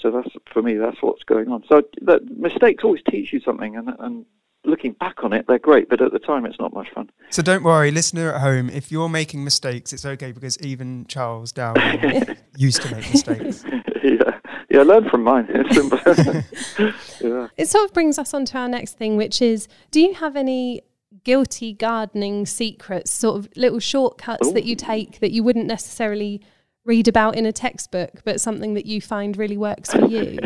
So 0.00 0.10
that's 0.10 0.30
for 0.52 0.62
me, 0.62 0.74
that's 0.74 1.00
what's 1.02 1.22
going 1.24 1.48
on. 1.50 1.64
So 1.68 1.82
that 2.02 2.28
mistakes 2.38 2.84
always 2.84 3.02
teach 3.08 3.32
you 3.32 3.40
something, 3.40 3.76
and 3.76 3.94
and 3.98 4.26
looking 4.64 4.92
back 4.92 5.22
on 5.22 5.32
it, 5.32 5.46
they're 5.46 5.58
great, 5.58 5.88
but 5.88 6.00
at 6.00 6.12
the 6.12 6.18
time, 6.18 6.46
it's 6.46 6.58
not 6.58 6.72
much 6.72 6.88
fun. 6.94 7.10
So 7.30 7.42
don't 7.42 7.62
worry, 7.62 7.90
listener 7.90 8.32
at 8.32 8.40
home, 8.40 8.70
if 8.70 8.90
you're 8.90 9.08
making 9.08 9.44
mistakes, 9.44 9.92
it's 9.92 10.04
okay 10.04 10.32
because 10.32 10.58
even 10.60 11.06
Charles 11.06 11.52
Dowding 11.52 12.36
used 12.56 12.82
to 12.82 12.94
make 12.94 13.10
mistakes. 13.12 13.64
yeah, 14.02 14.38
yeah, 14.70 14.82
learn 14.82 15.08
from 15.08 15.22
mine. 15.22 15.48
Yeah. 17.20 17.48
It 17.56 17.68
sort 17.68 17.84
of 17.84 17.94
brings 17.94 18.18
us 18.18 18.34
on 18.34 18.44
to 18.46 18.58
our 18.58 18.68
next 18.68 18.98
thing, 18.98 19.16
which 19.16 19.40
is 19.40 19.66
do 19.90 20.00
you 20.00 20.14
have 20.14 20.36
any 20.36 20.82
guilty 21.22 21.72
gardening 21.72 22.44
secrets, 22.44 23.10
sort 23.10 23.38
of 23.38 23.48
little 23.56 23.78
shortcuts 23.78 24.52
that 24.52 24.64
you 24.64 24.76
take 24.76 25.20
that 25.20 25.30
you 25.30 25.42
wouldn't 25.42 25.66
necessarily 25.66 26.42
read 26.84 27.08
about 27.08 27.36
in 27.36 27.46
a 27.46 27.52
textbook, 27.52 28.22
but 28.24 28.40
something 28.40 28.74
that 28.74 28.84
you 28.84 29.00
find 29.00 29.36
really 29.36 29.56
works 29.56 29.92
for 29.92 30.04
you? 30.06 30.38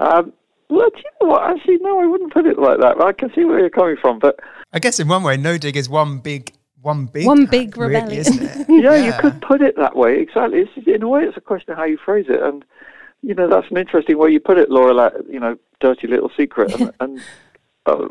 Um, 0.00 0.32
well, 0.68 0.88
do 0.90 0.98
you 0.98 1.10
know 1.22 1.28
what? 1.32 1.42
Actually, 1.50 1.78
no, 1.80 2.00
I 2.00 2.06
wouldn't 2.06 2.32
put 2.32 2.46
it 2.46 2.58
like 2.58 2.80
that. 2.80 3.00
I 3.00 3.12
can 3.12 3.32
see 3.34 3.44
where 3.44 3.58
you're 3.58 3.70
coming 3.70 3.96
from, 4.00 4.18
but 4.18 4.38
I 4.72 4.78
guess 4.78 4.98
in 5.00 5.08
one 5.08 5.22
way, 5.22 5.36
no 5.36 5.58
dig 5.58 5.76
is 5.76 5.88
one 5.88 6.18
big, 6.18 6.52
one 6.82 7.06
big, 7.06 7.26
One 7.26 7.42
hack, 7.42 7.50
big 7.50 7.76
really, 7.76 7.94
rebellion. 7.94 8.20
isn't 8.20 8.42
it? 8.42 8.66
yeah, 8.82 8.96
you 8.96 9.12
could 9.20 9.40
put 9.40 9.62
it 9.62 9.76
that 9.76 9.96
way. 9.96 10.20
Exactly. 10.20 10.60
It's, 10.60 10.86
in 10.86 11.02
a 11.02 11.08
way, 11.08 11.22
it's 11.24 11.36
a 11.36 11.40
question 11.40 11.72
of 11.72 11.78
how 11.78 11.84
you 11.84 11.96
phrase 11.96 12.26
it, 12.28 12.42
and 12.42 12.64
you 13.22 13.34
know 13.34 13.48
that's 13.48 13.70
an 13.70 13.76
interesting 13.78 14.18
way 14.18 14.30
you 14.30 14.40
put 14.40 14.58
it, 14.58 14.70
Laura. 14.70 14.92
Like, 14.94 15.12
you 15.30 15.40
know, 15.40 15.56
dirty 15.80 16.06
little 16.06 16.30
secret, 16.36 16.72
and, 16.78 16.92
and 17.00 17.20
uh, 17.86 18.06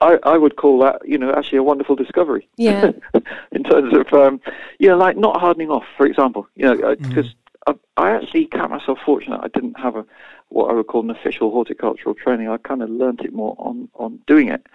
I, 0.00 0.18
I 0.24 0.36
would 0.36 0.56
call 0.56 0.78
that, 0.80 1.00
you 1.08 1.16
know, 1.16 1.32
actually 1.32 1.58
a 1.58 1.62
wonderful 1.62 1.96
discovery. 1.96 2.48
Yeah. 2.56 2.90
in 3.52 3.62
terms 3.64 3.96
of, 3.96 4.12
um, 4.12 4.40
you 4.78 4.88
know, 4.88 4.96
like 4.96 5.16
not 5.16 5.40
hardening 5.40 5.70
off, 5.70 5.84
for 5.96 6.04
example. 6.06 6.46
You 6.54 6.66
know, 6.66 6.76
Mm. 6.96 7.32
I, 7.66 7.74
I 7.96 8.10
actually 8.12 8.46
count 8.46 8.70
myself 8.70 8.98
fortunate. 9.04 9.40
I 9.42 9.48
didn't 9.48 9.78
have 9.78 9.96
a 9.96 10.04
what 10.48 10.70
I 10.70 10.74
would 10.74 10.86
call 10.86 11.02
an 11.02 11.10
official 11.10 11.50
horticultural 11.50 12.14
training. 12.14 12.48
I 12.48 12.56
kind 12.58 12.82
of 12.82 12.90
learnt 12.90 13.22
it 13.22 13.32
more 13.32 13.56
on 13.58 13.88
on 13.94 14.18
doing 14.26 14.48
it, 14.48 14.66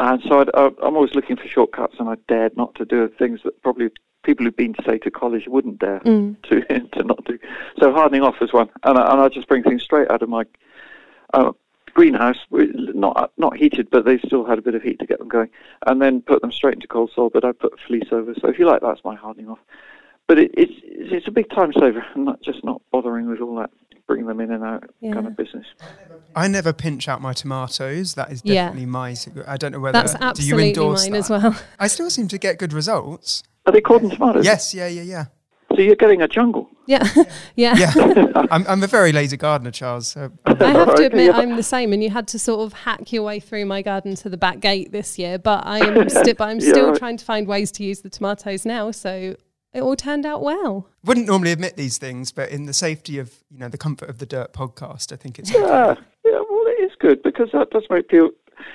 and 0.00 0.22
so 0.28 0.40
I'd, 0.40 0.50
I, 0.54 0.66
I'm 0.82 0.96
always 0.96 1.14
looking 1.14 1.36
for 1.36 1.46
shortcuts, 1.48 1.96
and 1.98 2.08
I 2.08 2.16
dared 2.28 2.56
not 2.56 2.74
to 2.76 2.84
do 2.84 3.08
things 3.18 3.40
that 3.44 3.62
probably 3.62 3.88
people 4.22 4.44
who've 4.44 4.56
been 4.56 4.74
to 4.74 4.82
say 4.82 4.98
to 4.98 5.10
college 5.10 5.46
wouldn't 5.46 5.78
dare 5.78 6.00
Mm. 6.00 6.36
to 6.48 6.60
to 6.62 7.04
not 7.04 7.24
do. 7.24 7.38
So 7.80 7.92
hardening 7.92 8.22
off 8.22 8.36
is 8.40 8.52
one, 8.52 8.68
and 8.84 8.98
I, 8.98 9.12
and 9.12 9.20
I 9.20 9.28
just 9.28 9.48
bring 9.48 9.62
things 9.62 9.82
straight 9.82 10.10
out 10.10 10.22
of 10.22 10.28
my 10.28 10.44
uh, 11.32 11.52
greenhouse, 11.94 12.36
not 12.50 13.32
not 13.38 13.56
heated, 13.56 13.88
but 13.90 14.04
they 14.04 14.18
still 14.18 14.44
had 14.44 14.58
a 14.58 14.62
bit 14.62 14.74
of 14.74 14.82
heat 14.82 14.98
to 14.98 15.06
get 15.06 15.18
them 15.18 15.28
going, 15.28 15.48
and 15.86 16.02
then 16.02 16.20
put 16.20 16.42
them 16.42 16.52
straight 16.52 16.74
into 16.74 16.86
cold 16.86 17.10
soil. 17.14 17.30
But 17.30 17.44
I 17.44 17.52
put 17.52 17.78
fleece 17.86 18.08
over, 18.12 18.34
so 18.34 18.48
if 18.48 18.58
you 18.58 18.66
like, 18.66 18.82
that's 18.82 19.04
my 19.04 19.14
hardening 19.14 19.48
off. 19.48 19.60
But 20.28 20.38
it, 20.38 20.50
it's 20.54 20.72
it's 20.84 21.28
a 21.28 21.30
big 21.30 21.48
time 21.50 21.72
saver, 21.72 22.04
and 22.14 22.24
not 22.24 22.42
just 22.42 22.64
not 22.64 22.82
bothering 22.90 23.28
with 23.28 23.40
all 23.40 23.56
that 23.56 23.70
bringing 24.06 24.26
them 24.26 24.40
in 24.40 24.52
and 24.52 24.62
out 24.62 24.84
kind 25.02 25.26
of 25.26 25.36
business. 25.36 25.66
I 26.34 26.46
never 26.48 26.72
pinch 26.72 27.08
out 27.08 27.20
my 27.20 27.32
tomatoes. 27.32 28.14
That 28.14 28.30
is 28.30 28.40
Yeah. 28.44 28.66
definitely 28.66 28.86
my 28.86 29.14
secret. 29.14 29.46
I 29.48 29.56
don't 29.56 29.72
know 29.72 29.80
whether 29.80 29.98
That's 30.00 30.12
do 30.12 30.18
you 30.20 30.28
absolutely 30.28 30.68
endorse 30.68 31.02
mine 31.04 31.12
that? 31.12 31.18
as 31.18 31.30
well. 31.30 31.56
I 31.80 31.88
still 31.88 32.08
seem 32.10 32.28
to 32.28 32.38
get 32.38 32.58
good 32.58 32.72
results. 32.72 33.42
Are 33.66 33.72
they 33.72 33.80
cordon 33.80 34.10
tomatoes? 34.10 34.44
Yes, 34.44 34.72
yeah, 34.74 34.86
yeah, 34.86 35.02
yeah. 35.02 35.24
So 35.74 35.80
you're 35.82 35.96
getting 35.96 36.22
a 36.22 36.28
jungle. 36.28 36.70
Yeah. 36.86 37.02
yeah. 37.56 37.74
Yeah, 37.76 37.92
I'm, 38.52 38.64
I'm 38.68 38.82
a 38.84 38.86
very 38.86 39.10
lazy 39.10 39.36
gardener, 39.36 39.72
Charles. 39.72 40.06
So 40.06 40.30
I 40.46 40.54
have 40.66 40.94
to 40.94 41.06
admit, 41.06 41.34
I'm 41.34 41.56
the 41.56 41.62
same, 41.64 41.92
and 41.92 42.00
you 42.00 42.10
had 42.10 42.28
to 42.28 42.38
sort 42.38 42.60
of 42.60 42.72
hack 42.74 43.12
your 43.12 43.24
way 43.24 43.40
through 43.40 43.66
my 43.66 43.82
garden 43.82 44.14
to 44.16 44.28
the 44.28 44.36
back 44.36 44.60
gate 44.60 44.92
this 44.92 45.18
year. 45.18 45.36
But 45.38 45.66
I 45.66 45.80
am, 45.80 46.08
sti- 46.08 46.34
but 46.34 46.48
I'm 46.48 46.60
Yeah, 46.60 46.68
still 46.70 46.88
right. 46.90 46.98
trying 46.98 47.16
to 47.16 47.24
find 47.24 47.48
ways 47.48 47.72
to 47.72 47.84
use 47.84 48.02
the 48.02 48.08
tomatoes 48.08 48.64
now. 48.64 48.92
So 48.92 49.34
it 49.74 49.82
all 49.82 49.96
turned 49.96 50.24
out 50.26 50.42
well. 50.42 50.88
wouldn't 51.04 51.26
normally 51.26 51.52
admit 51.52 51.76
these 51.76 51.98
things, 51.98 52.32
but 52.32 52.50
in 52.50 52.66
the 52.66 52.72
safety 52.72 53.18
of 53.18 53.34
you 53.50 53.58
know 53.58 53.68
the 53.68 53.78
comfort 53.78 54.08
of 54.08 54.18
the 54.18 54.26
Dirt 54.26 54.52
podcast, 54.52 55.12
I 55.12 55.16
think 55.16 55.38
it's 55.38 55.50
Yeah, 55.52 55.94
yeah. 56.24 56.40
Well, 56.50 56.64
it 56.66 56.82
is 56.82 56.92
good 56.98 57.22
because 57.22 57.50
that 57.52 57.70
does 57.70 57.84
make 57.90 58.08
people. 58.08 58.30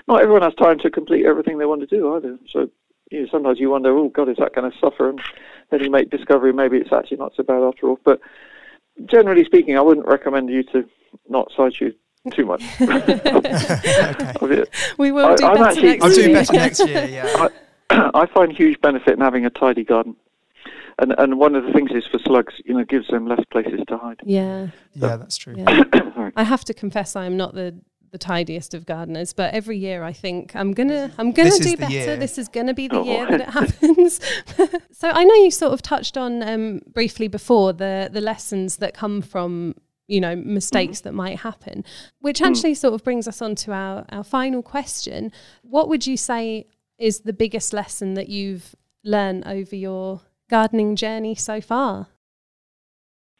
Not 0.08 0.22
everyone 0.22 0.44
has 0.44 0.54
time 0.56 0.78
to 0.80 0.90
complete 0.92 1.26
everything 1.26 1.58
they 1.58 1.66
want 1.66 1.82
to 1.82 1.88
do 1.88 2.14
either. 2.16 2.38
So 2.52 2.70
you 3.10 3.22
know, 3.22 3.28
sometimes 3.32 3.60
you 3.60 3.70
wonder, 3.72 3.96
oh 3.98 4.10
God, 4.10 4.30
is 4.30 4.38
that 4.38 4.54
going 4.56 4.72
to 4.72 4.78
suffer? 4.78 5.10
And 5.10 5.20
then 5.70 5.84
you 5.84 5.90
make 5.90 6.10
discovery. 6.12 6.54
Maybe 6.54 6.78
it's 6.78 6.94
actually 6.94 7.18
not 7.18 7.34
so 7.36 7.44
bad 7.44 7.62
after 7.64 7.88
all. 7.90 8.00
But 8.06 8.22
generally 9.06 9.44
speaking, 9.44 9.78
I 9.78 9.82
wouldn't 9.82 10.06
recommend 10.08 10.50
you 10.50 10.64
to 10.72 10.86
not 11.28 11.52
side 11.58 11.74
shoot 11.76 11.98
too 12.32 12.46
much. 12.46 12.64
okay. 12.82 14.64
We 14.98 15.12
will 15.12 15.36
do 15.36 15.46
I- 15.46 15.50
I'm 15.50 15.56
better 15.56 15.66
actually- 15.66 15.88
next 15.90 16.04
I'll 16.04 16.14
do 16.14 16.22
year. 16.22 16.34
better 16.34 16.54
next 16.54 16.88
year. 16.88 17.06
Yeah. 17.06 17.48
I 17.90 18.26
find 18.34 18.56
huge 18.56 18.80
benefit 18.82 19.14
in 19.14 19.20
having 19.20 19.46
a 19.46 19.50
tidy 19.50 19.84
garden, 19.84 20.16
and 21.02 21.14
and 21.18 21.38
one 21.40 21.56
of 21.56 21.66
the 21.66 21.72
things 21.74 21.92
is 21.94 22.06
for 22.12 22.20
slugs. 22.20 22.54
You 22.66 22.74
know, 22.76 22.86
gives 22.86 23.08
them 23.10 23.28
less 23.28 23.44
places 23.52 23.82
to 23.90 23.98
hide. 23.98 24.20
Yeah, 24.24 24.68
Yeah, 24.94 25.18
that's 25.18 25.38
true. 25.38 25.56
yeah. 25.58 25.84
I 26.36 26.44
have 26.44 26.64
to 26.66 26.74
confess, 26.74 27.16
I 27.16 27.26
am 27.26 27.36
not 27.36 27.54
the 27.56 27.76
the 28.12 28.18
tidiest 28.18 28.74
of 28.74 28.86
gardeners, 28.86 29.32
but 29.32 29.54
every 29.54 29.78
year 29.78 30.04
I 30.04 30.12
think 30.14 30.54
I'm 30.56 30.74
gonna 30.74 31.12
I'm 31.18 31.32
gonna 31.32 31.50
This 31.50 31.60
do 31.60 31.78
better. 31.78 31.92
year. 31.94 32.18
This 32.18 32.38
is 32.38 32.48
gonna 32.50 32.74
be 32.74 32.88
the 32.90 33.00
Oh. 33.00 33.04
year 33.04 33.26
that 33.26 33.42
it 33.42 33.50
happens. 33.50 34.20
so 34.92 35.10
I 35.10 35.24
know 35.24 35.36
you 35.36 35.50
sort 35.52 35.74
of 35.74 35.82
touched 35.82 36.18
on 36.18 36.44
um, 36.44 36.82
briefly 36.94 37.28
before 37.30 37.72
the 37.74 38.10
the 38.12 38.22
lessons 38.22 38.78
that 38.78 38.94
come 38.94 39.22
from 39.22 39.76
you 40.08 40.20
know 40.20 40.36
mistakes 40.36 41.00
that 41.02 41.14
might 41.14 41.40
happen, 41.40 41.86
which 42.20 42.42
actually 42.42 42.74
sort 42.74 42.94
of 42.94 43.02
brings 43.04 43.30
us 43.30 43.42
on 43.42 43.56
to 43.56 43.72
our 43.72 44.06
our 44.12 44.26
final 44.26 44.62
question. 44.62 45.32
What 45.62 45.88
would 45.88 46.06
you 46.06 46.18
say 46.18 46.68
is 46.98 47.22
the 47.22 47.34
biggest 47.34 47.72
lesson 47.72 48.14
that 48.16 48.28
you've 48.28 48.76
learned 49.06 49.48
over 49.48 49.74
your 49.76 50.20
gardening 50.56 50.96
journey 50.98 51.34
so 51.34 51.62
far? 51.62 52.08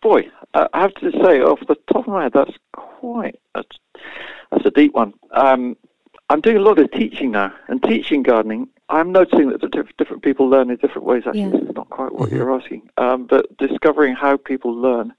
Boy, 0.02 0.30
I 0.56 0.68
I 0.74 0.82
have 0.82 0.94
to 0.96 1.12
say, 1.12 1.42
off 1.42 1.60
the 1.68 1.76
top 1.92 2.08
of 2.08 2.14
my 2.14 2.24
head, 2.24 2.32
that's 2.34 2.58
quite 2.74 3.36
that's, 3.54 3.78
that's 4.50 4.66
a 4.66 4.72
deep 4.72 4.94
one. 4.96 5.14
Um, 5.32 5.76
I'm 6.30 6.40
doing 6.42 6.58
a 6.58 6.62
lot 6.62 6.80
of 6.80 6.90
teaching 6.92 7.32
now, 7.32 7.54
and 7.68 7.84
teaching 7.84 8.24
gardening. 8.24 8.70
I'm 8.88 9.12
noticing 9.12 9.50
that 9.50 9.60
the 9.62 9.68
diff- 9.68 9.96
different 9.98 10.24
people 10.24 10.48
learn 10.50 10.70
in 10.70 10.78
different 10.78 11.04
ways. 11.06 11.24
Actually, 11.26 11.42
Yeah. 11.42 11.50
this 11.50 11.62
is 11.70 11.76
not 11.76 11.90
quite 11.90 12.14
what 12.14 12.30
Mhm. 12.30 12.38
you're 12.38 12.56
asking, 12.60 12.90
um, 12.98 13.26
but 13.26 13.46
discovering 13.58 14.16
how 14.16 14.38
people 14.38 14.74
learn 14.74 15.14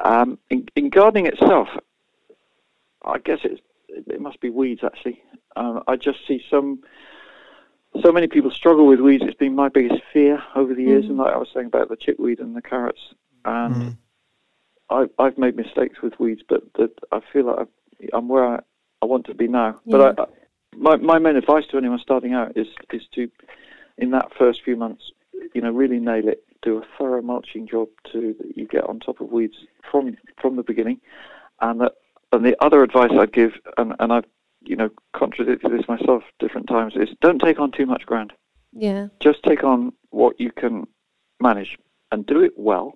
um, 0.00 0.38
in, 0.50 0.68
in 0.74 0.90
gardening 0.90 1.26
itself. 1.26 1.68
I 3.04 3.18
guess 3.18 3.38
it's, 3.44 3.60
it 3.88 4.20
must 4.20 4.40
be 4.40 4.50
weeds. 4.50 4.82
Actually, 4.82 5.22
um, 5.54 5.82
I 5.86 5.94
just 5.96 6.18
see 6.26 6.42
some. 6.50 6.80
So 8.02 8.12
many 8.12 8.26
people 8.26 8.50
struggle 8.50 8.86
with 8.86 9.00
weeds. 9.00 9.22
It's 9.24 9.36
been 9.38 9.54
my 9.54 9.68
biggest 9.68 10.02
fear 10.12 10.42
over 10.54 10.74
the 10.74 10.82
years, 10.82 11.04
Mm. 11.04 11.10
and 11.10 11.18
like 11.18 11.32
I 11.32 11.38
was 11.38 11.48
saying 11.54 11.66
about 11.66 11.88
the 11.88 11.96
chickweed 11.96 12.40
and 12.40 12.54
the 12.56 12.62
carrots, 12.62 13.14
and 13.44 13.74
Mm. 13.74 13.96
I've 14.90 15.10
I've 15.18 15.38
made 15.38 15.56
mistakes 15.56 16.02
with 16.02 16.18
weeds, 16.18 16.42
but 16.48 16.62
that 16.74 16.92
I 17.12 17.20
feel 17.32 17.44
like 17.46 17.60
I've, 17.60 17.68
I'm 18.12 18.28
where 18.28 18.44
I, 18.46 18.60
I 19.00 19.06
want 19.06 19.26
to 19.26 19.34
be 19.34 19.48
now. 19.48 19.80
Yeah. 19.84 19.96
But 19.98 20.20
I, 20.20 20.22
I, 20.22 20.26
my 20.76 20.96
my 20.96 21.18
main 21.18 21.36
advice 21.36 21.66
to 21.68 21.78
anyone 21.78 21.98
starting 22.00 22.34
out 22.34 22.56
is 22.56 22.66
is 22.92 23.06
to, 23.14 23.30
in 23.96 24.10
that 24.10 24.32
first 24.36 24.62
few 24.62 24.76
months, 24.76 25.12
you 25.54 25.60
know, 25.62 25.70
really 25.70 26.00
nail 26.00 26.28
it. 26.28 26.44
Do 26.62 26.78
a 26.78 26.84
thorough 26.98 27.22
mulching 27.22 27.66
job 27.66 27.88
to 28.12 28.34
that 28.38 28.56
you 28.56 28.66
get 28.66 28.84
on 28.84 28.98
top 28.98 29.20
of 29.20 29.30
weeds 29.30 29.56
from 29.90 30.16
from 30.40 30.56
the 30.56 30.62
beginning, 30.62 31.00
and 31.60 31.80
that 31.80 31.94
and 32.32 32.44
the 32.44 32.56
other 32.62 32.82
advice 32.82 33.12
I'd 33.12 33.32
give, 33.32 33.52
and 33.78 33.94
and 34.00 34.12
I've 34.12 34.26
you 34.66 34.76
know 34.76 34.90
contradicted 35.14 35.72
this 35.72 35.88
myself 35.88 36.22
different 36.38 36.68
times, 36.68 36.94
is 36.96 37.08
don't 37.20 37.40
take 37.40 37.58
on 37.58 37.70
too 37.72 37.86
much 37.86 38.06
ground 38.06 38.32
Yeah, 38.72 39.08
just 39.20 39.42
take 39.42 39.64
on 39.64 39.92
what 40.10 40.38
you 40.38 40.50
can 40.52 40.86
manage 41.40 41.76
and 42.10 42.26
do 42.26 42.40
it 42.42 42.52
well, 42.56 42.94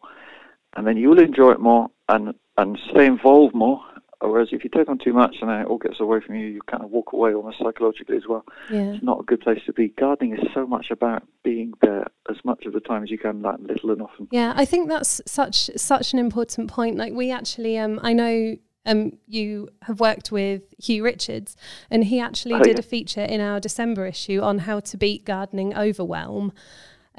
and 0.77 0.87
then 0.87 0.97
you'll 0.97 1.19
enjoy 1.19 1.53
it 1.53 1.61
more 1.61 1.89
and 2.09 2.35
and 2.57 2.79
stay 2.91 3.07
involved 3.07 3.55
more. 3.55 3.83
Whereas 4.21 4.49
if 4.51 4.65
you 4.65 4.71
take 4.71 4.89
on 4.89 4.99
too 4.99 5.13
much 5.13 5.37
and 5.41 5.49
then 5.49 5.61
it 5.61 5.67
all 5.67 5.79
gets 5.79 6.01
away 6.01 6.19
from 6.21 6.35
you, 6.35 6.49
you 6.49 6.61
kind 6.69 6.83
of 6.83 6.91
walk 6.91 7.13
away 7.13 7.33
almost 7.35 7.59
psychologically 7.63 8.17
as 8.17 8.25
well. 8.29 8.45
yeah. 8.69 8.95
It's 8.95 9.05
not 9.05 9.21
a 9.21 9.23
good 9.23 9.41
place 9.41 9.61
to 9.67 9.73
be. 9.73 9.91
Gardening 9.91 10.37
is 10.37 10.45
so 10.53 10.67
much 10.67 10.91
about 10.91 11.23
being 11.45 11.73
there 11.83 12.05
as 12.29 12.37
much 12.45 12.65
of 12.67 12.73
the 12.73 12.81
time 12.81 13.05
as 13.05 13.13
you 13.13 13.19
can, 13.19 13.43
like 13.43 13.61
little 13.61 13.93
and 13.93 14.03
often. 14.03 14.27
Yeah, 14.33 14.55
I 14.57 14.65
think 14.65 14.89
that's 14.89 15.21
such 15.25 15.71
such 15.77 16.13
an 16.13 16.19
important 16.19 16.69
point. 16.69 16.97
Like 16.97 17.13
we 17.13 17.31
actually, 17.31 17.79
um, 17.79 18.01
I 18.03 18.13
know 18.13 18.57
um, 18.87 19.13
you 19.27 19.69
have 19.83 20.01
worked 20.01 20.31
with 20.33 20.75
Huw 20.81 21.03
Richards, 21.03 21.57
and 21.91 22.05
he 22.05 22.21
actually 22.21 22.55
Oh, 22.55 22.63
did 22.63 22.77
yeah. 22.77 22.81
a 22.81 22.83
feature 22.83 23.23
in 23.23 23.41
our 23.41 23.61
December 23.61 24.07
issue 24.07 24.41
on 24.41 24.59
how 24.61 24.81
to 24.81 24.97
beat 24.97 25.25
gardening 25.25 25.77
overwhelm. 25.77 26.53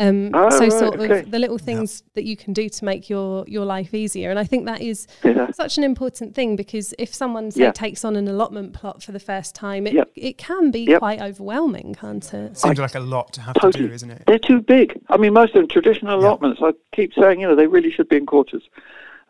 Um, 0.02 0.32
Oh, 0.34 0.50
so 0.50 0.60
right, 0.60 0.72
sort 0.72 0.98
okay. 0.98 1.20
of 1.20 1.32
the 1.32 1.40
little 1.40 1.58
things 1.58 2.04
that 2.14 2.24
you 2.24 2.38
can 2.38 2.54
do 2.54 2.70
to 2.70 2.86
make 2.86 3.10
your 3.10 3.44
your 3.50 3.66
life 3.66 3.94
easier, 3.94 4.30
and 4.30 4.40
I 4.40 4.46
think 4.46 4.66
that 4.66 4.80
is 4.82 5.08
Yeah. 5.26 5.52
such 5.52 5.78
an 5.78 5.84
important 5.84 6.34
thing 6.34 6.56
because 6.56 6.94
if 6.98 7.14
someone 7.14 7.52
say 7.52 7.64
Yeah. 7.64 7.72
takes 7.74 8.06
on 8.06 8.16
an 8.16 8.30
allotment 8.30 8.72
plot 8.72 9.04
for 9.04 9.12
the 9.12 9.20
first 9.20 9.56
time, 9.56 9.86
it 9.86 9.94
Yep. 9.96 10.12
it 10.16 10.38
can 10.38 10.72
be 10.72 10.86
Yep. 10.86 11.00
quite 11.00 11.22
overwhelming, 11.22 11.96
can't 12.00 12.34
it? 12.34 12.58
Seems 12.58 12.80
like 12.80 12.96
a 12.96 13.02
lot 13.02 13.34
to 13.34 13.42
have 13.42 13.56
to 13.56 13.72
do, 13.72 13.92
isn't 13.92 14.10
it? 14.10 14.24
They're 14.26 14.40
too 14.40 14.62
big. 14.62 14.98
I 15.10 15.18
mean, 15.18 15.34
most 15.34 15.50
of 15.54 15.56
them 15.62 15.68
traditional 15.68 16.14
Yeah. 16.22 16.28
allotments. 16.30 16.62
I 16.64 16.72
keep 16.96 17.14
saying, 17.14 17.42
you 17.42 17.48
know, 17.50 17.56
they 17.56 17.68
really 17.68 17.92
should 17.92 18.08
be 18.08 18.16
in 18.16 18.26
quarters. 18.26 18.64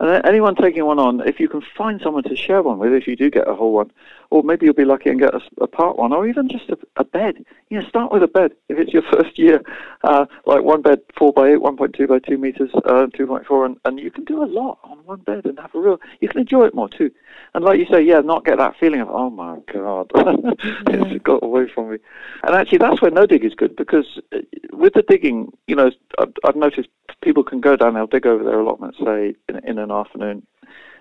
And 0.00 0.24
anyone 0.24 0.54
taking 0.54 0.86
one 0.86 0.98
on, 0.98 1.20
if 1.28 1.38
you 1.38 1.46
can 1.46 1.60
find 1.76 2.00
someone 2.00 2.22
to 2.22 2.34
share 2.34 2.62
one 2.62 2.78
with, 2.78 2.94
if 2.94 3.06
you 3.06 3.16
do 3.16 3.30
get 3.30 3.46
a 3.46 3.54
whole 3.54 3.74
one, 3.74 3.92
or 4.30 4.42
maybe 4.42 4.64
you'll 4.64 4.74
be 4.74 4.86
lucky 4.86 5.10
and 5.10 5.20
get 5.20 5.34
a, 5.34 5.42
a 5.60 5.66
part 5.66 5.98
one, 5.98 6.14
or 6.14 6.26
even 6.26 6.48
just 6.48 6.70
a, 6.70 6.78
a 6.96 7.04
bed. 7.04 7.44
You 7.68 7.78
know, 7.78 7.86
start 7.86 8.10
with 8.10 8.22
a 8.22 8.28
bed. 8.28 8.52
If 8.70 8.78
it's 8.78 8.94
your 8.94 9.02
first 9.12 9.38
year, 9.38 9.60
uh, 10.02 10.24
like 10.46 10.62
one 10.62 10.80
bed, 10.80 11.02
four 11.18 11.34
by 11.34 11.50
eight, 11.50 11.60
one 11.60 11.76
point 11.76 11.94
two 11.94 12.06
by 12.06 12.18
two 12.18 12.38
meters, 12.38 12.70
uh, 12.86 13.08
two 13.14 13.26
point 13.26 13.46
four, 13.46 13.66
and, 13.66 13.76
and 13.84 14.00
you 14.00 14.10
can 14.10 14.24
do 14.24 14.42
a 14.42 14.46
lot 14.46 14.78
on 14.82 14.96
one 15.04 15.20
bed 15.20 15.44
and 15.44 15.58
have 15.60 15.74
a 15.74 15.78
real. 15.78 16.00
You 16.20 16.28
can 16.28 16.40
enjoy 16.40 16.64
it 16.64 16.74
more 16.74 16.88
too. 16.88 17.10
And 17.54 17.64
like 17.64 17.78
you 17.78 17.86
say, 17.90 18.02
yeah, 18.02 18.20
not 18.20 18.44
get 18.44 18.58
that 18.58 18.76
feeling 18.78 19.00
of 19.00 19.08
oh 19.10 19.30
my 19.30 19.58
god, 19.72 20.10
it's 20.14 21.22
got 21.24 21.42
away 21.42 21.68
from 21.68 21.90
me. 21.90 21.98
And 22.44 22.54
actually, 22.54 22.78
that's 22.78 23.02
where 23.02 23.10
no 23.10 23.26
dig 23.26 23.44
is 23.44 23.54
good 23.54 23.74
because 23.76 24.20
uh, 24.32 24.38
with 24.72 24.94
the 24.94 25.02
digging, 25.02 25.52
you 25.66 25.74
know, 25.74 25.90
I've, 26.18 26.32
I've 26.44 26.56
noticed 26.56 26.88
people 27.22 27.42
can 27.42 27.60
go 27.60 27.76
down, 27.76 27.94
they'll 27.94 28.06
dig 28.06 28.26
over 28.26 28.44
their 28.44 28.60
allotment, 28.60 28.94
say 29.04 29.34
in, 29.48 29.58
in 29.64 29.78
an 29.78 29.90
afternoon. 29.90 30.46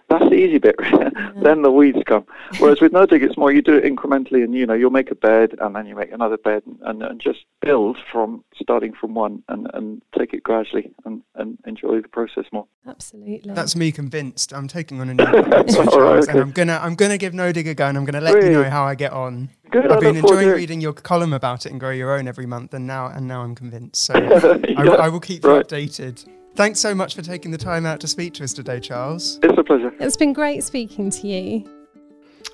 That's 0.10 0.26
the 0.30 0.36
easy 0.36 0.58
bit. 0.58 0.76
then 1.44 1.62
the 1.62 1.72
weeds 1.72 2.00
come. 2.06 2.26
Whereas 2.58 2.82
with 2.82 2.92
no 2.92 3.06
dig, 3.06 3.24
it's 3.24 3.38
more 3.38 3.52
you 3.52 3.62
do 3.62 3.76
it 3.76 3.84
incrementally, 3.84 4.44
and 4.44 4.56
you 4.56 4.66
know 4.66 4.74
you'll 4.74 4.90
make 4.90 5.12
a 5.12 5.16
bed, 5.16 5.56
and 5.60 5.76
then 5.76 5.86
you 5.86 5.96
make 5.96 6.12
another 6.12 6.38
bed, 6.38 6.64
and, 6.82 7.04
and 7.04 7.22
just 7.22 7.40
build 7.62 7.98
from 8.12 8.44
starting 8.60 8.94
from 8.94 9.14
one, 9.14 9.44
and, 9.50 9.68
and 9.74 10.02
take 10.18 10.34
it 10.34 10.42
gradually, 10.44 10.92
and, 11.06 11.22
and 11.36 11.60
enjoy 11.66 12.02
the 12.02 12.08
process 12.08 12.46
more. 12.52 12.66
Absolutely. 12.88 13.54
That's 13.54 13.76
me 13.76 13.92
convinced. 13.92 14.52
I'm 14.54 14.68
taking 14.68 15.00
on 15.00 15.10
a 15.10 15.14
new 15.14 15.26
project, 15.26 15.76
All 15.76 15.84
right, 15.84 15.92
Charles, 15.92 16.28
and. 16.28 16.40
I'm 16.40 16.52
gonna 16.52 16.80
I'm 16.82 16.96
gonna 16.96 17.18
give 17.18 17.34
No 17.34 17.52
Dig 17.52 17.68
a 17.68 17.76
go, 17.76 17.86
and 17.86 17.98
I'm 17.98 18.06
gonna 18.06 18.22
let 18.22 18.44
you 18.44 18.52
know 18.52 18.70
how 18.70 18.84
I 18.86 18.96
get 18.96 19.12
on. 19.12 19.50
Good. 19.70 19.92
I've 19.92 20.00
been 20.00 20.16
enjoying 20.16 20.50
reading 20.50 20.82
your 20.82 20.94
column 20.94 21.34
about 21.34 21.68
it 21.68 21.72
and 21.72 21.80
grow 21.80 21.92
your 21.92 22.18
own 22.18 22.28
every 22.28 22.48
month, 22.48 22.74
and 22.74 22.88
now 22.88 23.08
and 23.08 23.28
now 23.28 23.44
I'm 23.44 23.54
convinced. 23.54 24.04
So 24.04 24.14
I, 24.78 24.84
Yeah, 24.84 24.92
I 24.94 25.10
will 25.10 25.20
keep 25.20 25.44
you 25.44 25.52
right. 25.52 25.68
updated. 25.68 26.26
Thanks 26.60 26.82
so 26.82 26.94
much 26.94 27.16
for 27.16 27.22
taking 27.22 27.52
the 27.52 27.58
time 27.58 27.86
out 27.86 28.02
to 28.02 28.08
speak 28.10 28.34
to 28.34 28.44
us 28.44 28.52
today, 28.52 28.82
Charles. 28.82 29.40
It's 29.44 29.58
a 29.58 29.64
pleasure. 29.64 29.94
It's 29.98 30.18
been 30.18 30.34
great 30.34 30.62
speaking 30.62 31.10
to 31.10 31.26
you. 31.26 31.64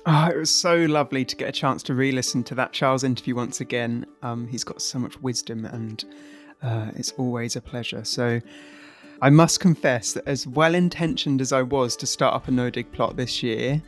Oh, 0.06 0.28
it 0.28 0.36
was 0.36 0.48
so 0.48 0.76
lovely 0.84 1.24
to 1.24 1.34
get 1.34 1.48
a 1.48 1.52
chance 1.52 1.82
to 1.82 1.94
re-listen 1.94 2.44
to 2.44 2.54
that 2.54 2.72
Charles 2.72 3.02
interview 3.02 3.34
once 3.34 3.60
again. 3.60 4.06
Um, 4.22 4.46
he's 4.46 4.62
got 4.62 4.80
so 4.80 5.00
much 5.00 5.20
wisdom, 5.22 5.64
and 5.64 6.04
uh, 6.62 6.92
it's 6.94 7.10
always 7.18 7.56
a 7.56 7.60
pleasure. 7.60 8.04
So, 8.04 8.40
I 9.22 9.30
must 9.30 9.58
confess 9.58 10.12
that 10.12 10.22
as 10.28 10.46
well-intentioned 10.46 11.40
as 11.40 11.52
I 11.52 11.62
was 11.62 11.96
to 11.96 12.06
start 12.06 12.32
up 12.32 12.46
a 12.46 12.52
no 12.52 12.70
dig 12.70 12.92
plot 12.92 13.16
this 13.16 13.42
year, 13.42 13.82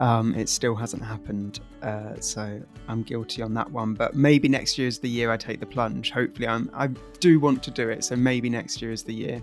um, 0.00 0.34
it 0.34 0.48
still 0.48 0.74
hasn't 0.74 1.02
happened. 1.02 1.60
Uh, 1.82 2.18
so 2.18 2.60
I'm 2.88 3.02
guilty 3.02 3.42
on 3.42 3.54
that 3.54 3.70
one. 3.70 3.94
But 3.94 4.14
maybe 4.14 4.48
next 4.48 4.78
year 4.78 4.88
is 4.88 4.98
the 4.98 5.08
year 5.08 5.30
I 5.30 5.36
take 5.36 5.60
the 5.60 5.66
plunge. 5.66 6.10
Hopefully, 6.10 6.48
I'm, 6.48 6.70
I 6.72 6.88
do 7.20 7.38
want 7.38 7.62
to 7.64 7.70
do 7.70 7.88
it. 7.88 8.04
So 8.04 8.16
maybe 8.16 8.48
next 8.48 8.80
year 8.80 8.90
is 8.90 9.02
the 9.02 9.14
year. 9.14 9.42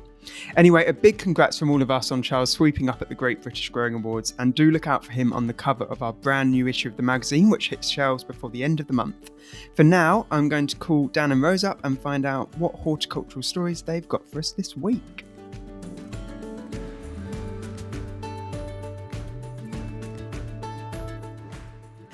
Anyway, 0.57 0.85
a 0.85 0.93
big 0.93 1.17
congrats 1.17 1.57
from 1.57 1.71
all 1.71 1.81
of 1.81 1.89
us 1.89 2.11
on 2.11 2.21
Charles 2.21 2.51
sweeping 2.51 2.89
up 2.89 3.01
at 3.01 3.09
the 3.09 3.15
Great 3.15 3.41
British 3.41 3.69
Growing 3.69 3.95
Awards, 3.95 4.33
and 4.37 4.53
do 4.53 4.69
look 4.69 4.87
out 4.87 5.03
for 5.03 5.11
him 5.11 5.33
on 5.33 5.47
the 5.47 5.53
cover 5.53 5.85
of 5.85 6.03
our 6.03 6.13
brand 6.13 6.51
new 6.51 6.67
issue 6.67 6.89
of 6.89 6.97
the 6.97 7.03
magazine, 7.03 7.49
which 7.49 7.69
hits 7.69 7.89
shelves 7.89 8.23
before 8.23 8.49
the 8.51 8.63
end 8.63 8.79
of 8.79 8.87
the 8.87 8.93
month. 8.93 9.31
For 9.75 9.83
now, 9.83 10.27
I'm 10.29 10.47
going 10.47 10.67
to 10.67 10.77
call 10.77 11.07
Dan 11.07 11.31
and 11.31 11.41
Rose 11.41 11.63
up 11.63 11.79
and 11.83 11.99
find 11.99 12.25
out 12.25 12.55
what 12.57 12.75
horticultural 12.75 13.41
stories 13.41 13.81
they've 13.81 14.07
got 14.07 14.29
for 14.29 14.39
us 14.39 14.51
this 14.51 14.77
week. 14.77 15.25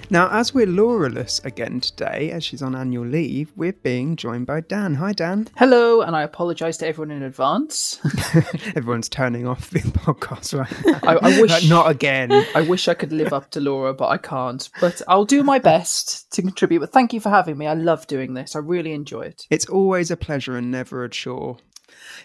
Now, 0.09 0.29
as 0.31 0.53
we're 0.53 0.65
Lauraless 0.67 1.43
again 1.43 1.81
today, 1.81 2.31
as 2.31 2.41
she's 2.41 2.61
on 2.61 2.75
annual 2.75 3.05
leave, 3.05 3.51
we're 3.57 3.73
being 3.73 4.15
joined 4.15 4.47
by 4.47 4.61
Dan. 4.61 4.95
Hi, 4.95 5.11
Dan. 5.11 5.49
Hello, 5.57 5.99
and 6.01 6.15
I 6.15 6.23
apologise 6.23 6.77
to 6.77 6.87
everyone 6.87 7.11
in 7.11 7.23
advance. 7.23 7.99
Everyone's 8.75 9.09
turning 9.09 9.45
off 9.45 9.69
the 9.69 9.79
podcast, 9.81 10.57
right? 10.57 11.03
I- 11.03 11.17
I 11.35 11.41
wish- 11.41 11.51
Like, 11.51 11.65
not 11.67 11.91
again. 11.91 12.31
I 12.55 12.61
wish 12.61 12.87
I 12.87 12.93
could 12.93 13.11
live 13.11 13.33
up 13.33 13.51
to 13.51 13.59
Laura, 13.59 13.93
but 13.93 14.07
I 14.07 14.17
can't. 14.17 14.69
But 14.79 15.01
I'll 15.09 15.25
do 15.25 15.43
my 15.43 15.59
best 15.59 16.31
to 16.31 16.41
contribute. 16.41 16.79
But 16.79 16.93
thank 16.93 17.11
you 17.11 17.19
for 17.19 17.29
having 17.29 17.57
me. 17.57 17.67
I 17.67 17.73
love 17.73 18.07
doing 18.07 18.33
this. 18.33 18.55
I 18.55 18.59
really 18.59 18.93
enjoy 18.93 19.23
it. 19.23 19.45
It's 19.49 19.65
always 19.65 20.09
a 20.09 20.15
pleasure 20.15 20.55
and 20.55 20.71
never 20.71 21.03
a 21.03 21.09
chore. 21.09 21.57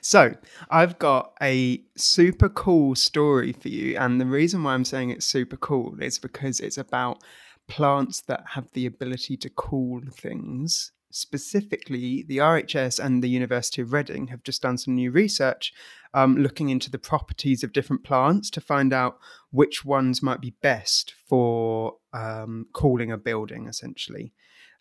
So, 0.00 0.34
I've 0.70 1.00
got 1.00 1.32
a 1.42 1.82
super 1.96 2.48
cool 2.48 2.94
story 2.94 3.52
for 3.52 3.68
you. 3.68 3.96
And 3.96 4.20
the 4.20 4.26
reason 4.26 4.62
why 4.62 4.74
I'm 4.74 4.84
saying 4.84 5.10
it's 5.10 5.26
super 5.26 5.56
cool 5.56 5.96
is 6.00 6.20
because 6.20 6.60
it's 6.60 6.78
about 6.78 7.22
plants 7.68 8.20
that 8.22 8.44
have 8.50 8.70
the 8.72 8.86
ability 8.86 9.36
to 9.38 9.50
cool 9.50 10.00
things. 10.12 10.92
specifically, 11.14 12.24
the 12.26 12.38
RHS 12.38 12.98
and 12.98 13.22
the 13.22 13.28
University 13.28 13.82
of 13.82 13.92
Reading 13.92 14.28
have 14.28 14.42
just 14.42 14.62
done 14.62 14.78
some 14.78 14.94
new 14.94 15.10
research 15.10 15.74
um, 16.14 16.36
looking 16.38 16.70
into 16.70 16.90
the 16.90 16.98
properties 16.98 17.62
of 17.62 17.74
different 17.74 18.02
plants 18.02 18.48
to 18.48 18.62
find 18.62 18.94
out 18.94 19.18
which 19.50 19.84
ones 19.84 20.22
might 20.22 20.40
be 20.40 20.54
best 20.62 21.12
for 21.28 21.96
um, 22.14 22.66
cooling 22.72 23.12
a 23.12 23.18
building, 23.18 23.66
essentially 23.66 24.32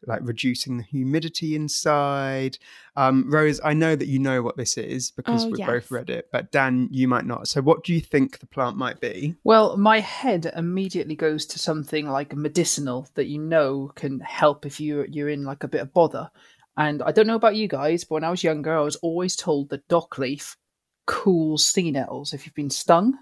like 0.08 0.22
reducing 0.24 0.77
the 0.77 0.84
humidity 0.84 1.55
inside. 1.55 2.58
Um, 2.96 3.29
Rose, 3.31 3.60
I 3.63 3.74
know 3.74 3.96
that 3.96 4.08
you 4.08 4.20
know 4.20 4.41
what 4.41 4.58
this 4.58 4.77
is 4.77 5.12
because 5.12 5.46
Oh, 5.46 5.50
we've 5.50 5.60
yes. 5.60 5.67
both 5.67 5.91
read 5.91 6.10
it, 6.10 6.29
but 6.31 6.51
Dan, 6.51 6.88
you 6.91 7.08
might 7.08 7.25
not. 7.25 7.48
So, 7.48 7.62
what 7.62 7.84
do 7.84 7.93
you 7.93 8.01
think 8.01 8.39
the 8.39 8.48
plant 8.48 8.77
might 8.77 9.00
be? 9.00 9.36
Well, 9.43 9.77
my 9.77 10.00
head 10.00 10.51
immediately 10.55 11.15
goes 11.15 11.46
to 11.48 11.60
something 11.60 12.08
like 12.08 12.36
medicinal 12.36 13.08
that 13.15 13.27
you 13.27 13.39
know 13.39 13.91
can 13.96 14.20
help 14.20 14.65
if 14.65 14.79
you 14.79 15.05
you're 15.10 15.29
in 15.29 15.43
like 15.46 15.63
a 15.63 15.67
bit 15.67 15.81
of 15.81 15.93
bother. 15.93 16.29
And 16.77 17.01
I 17.03 17.12
don't 17.12 17.27
know 17.27 17.36
about 17.36 17.55
you 17.55 17.67
guys, 17.67 18.03
but 18.03 18.15
when 18.15 18.24
I 18.24 18.29
was 18.31 18.43
younger, 18.43 18.75
I 18.75 18.81
was 18.81 18.96
always 18.98 19.36
told 19.36 19.70
that 19.70 19.88
dock 19.88 20.17
leaf 20.17 20.58
cools 21.05 21.65
sea 21.65 21.91
nettles 21.91 22.34
if 22.34 22.46
you've 22.46 22.55
been 22.55 22.70
stung. 22.70 23.17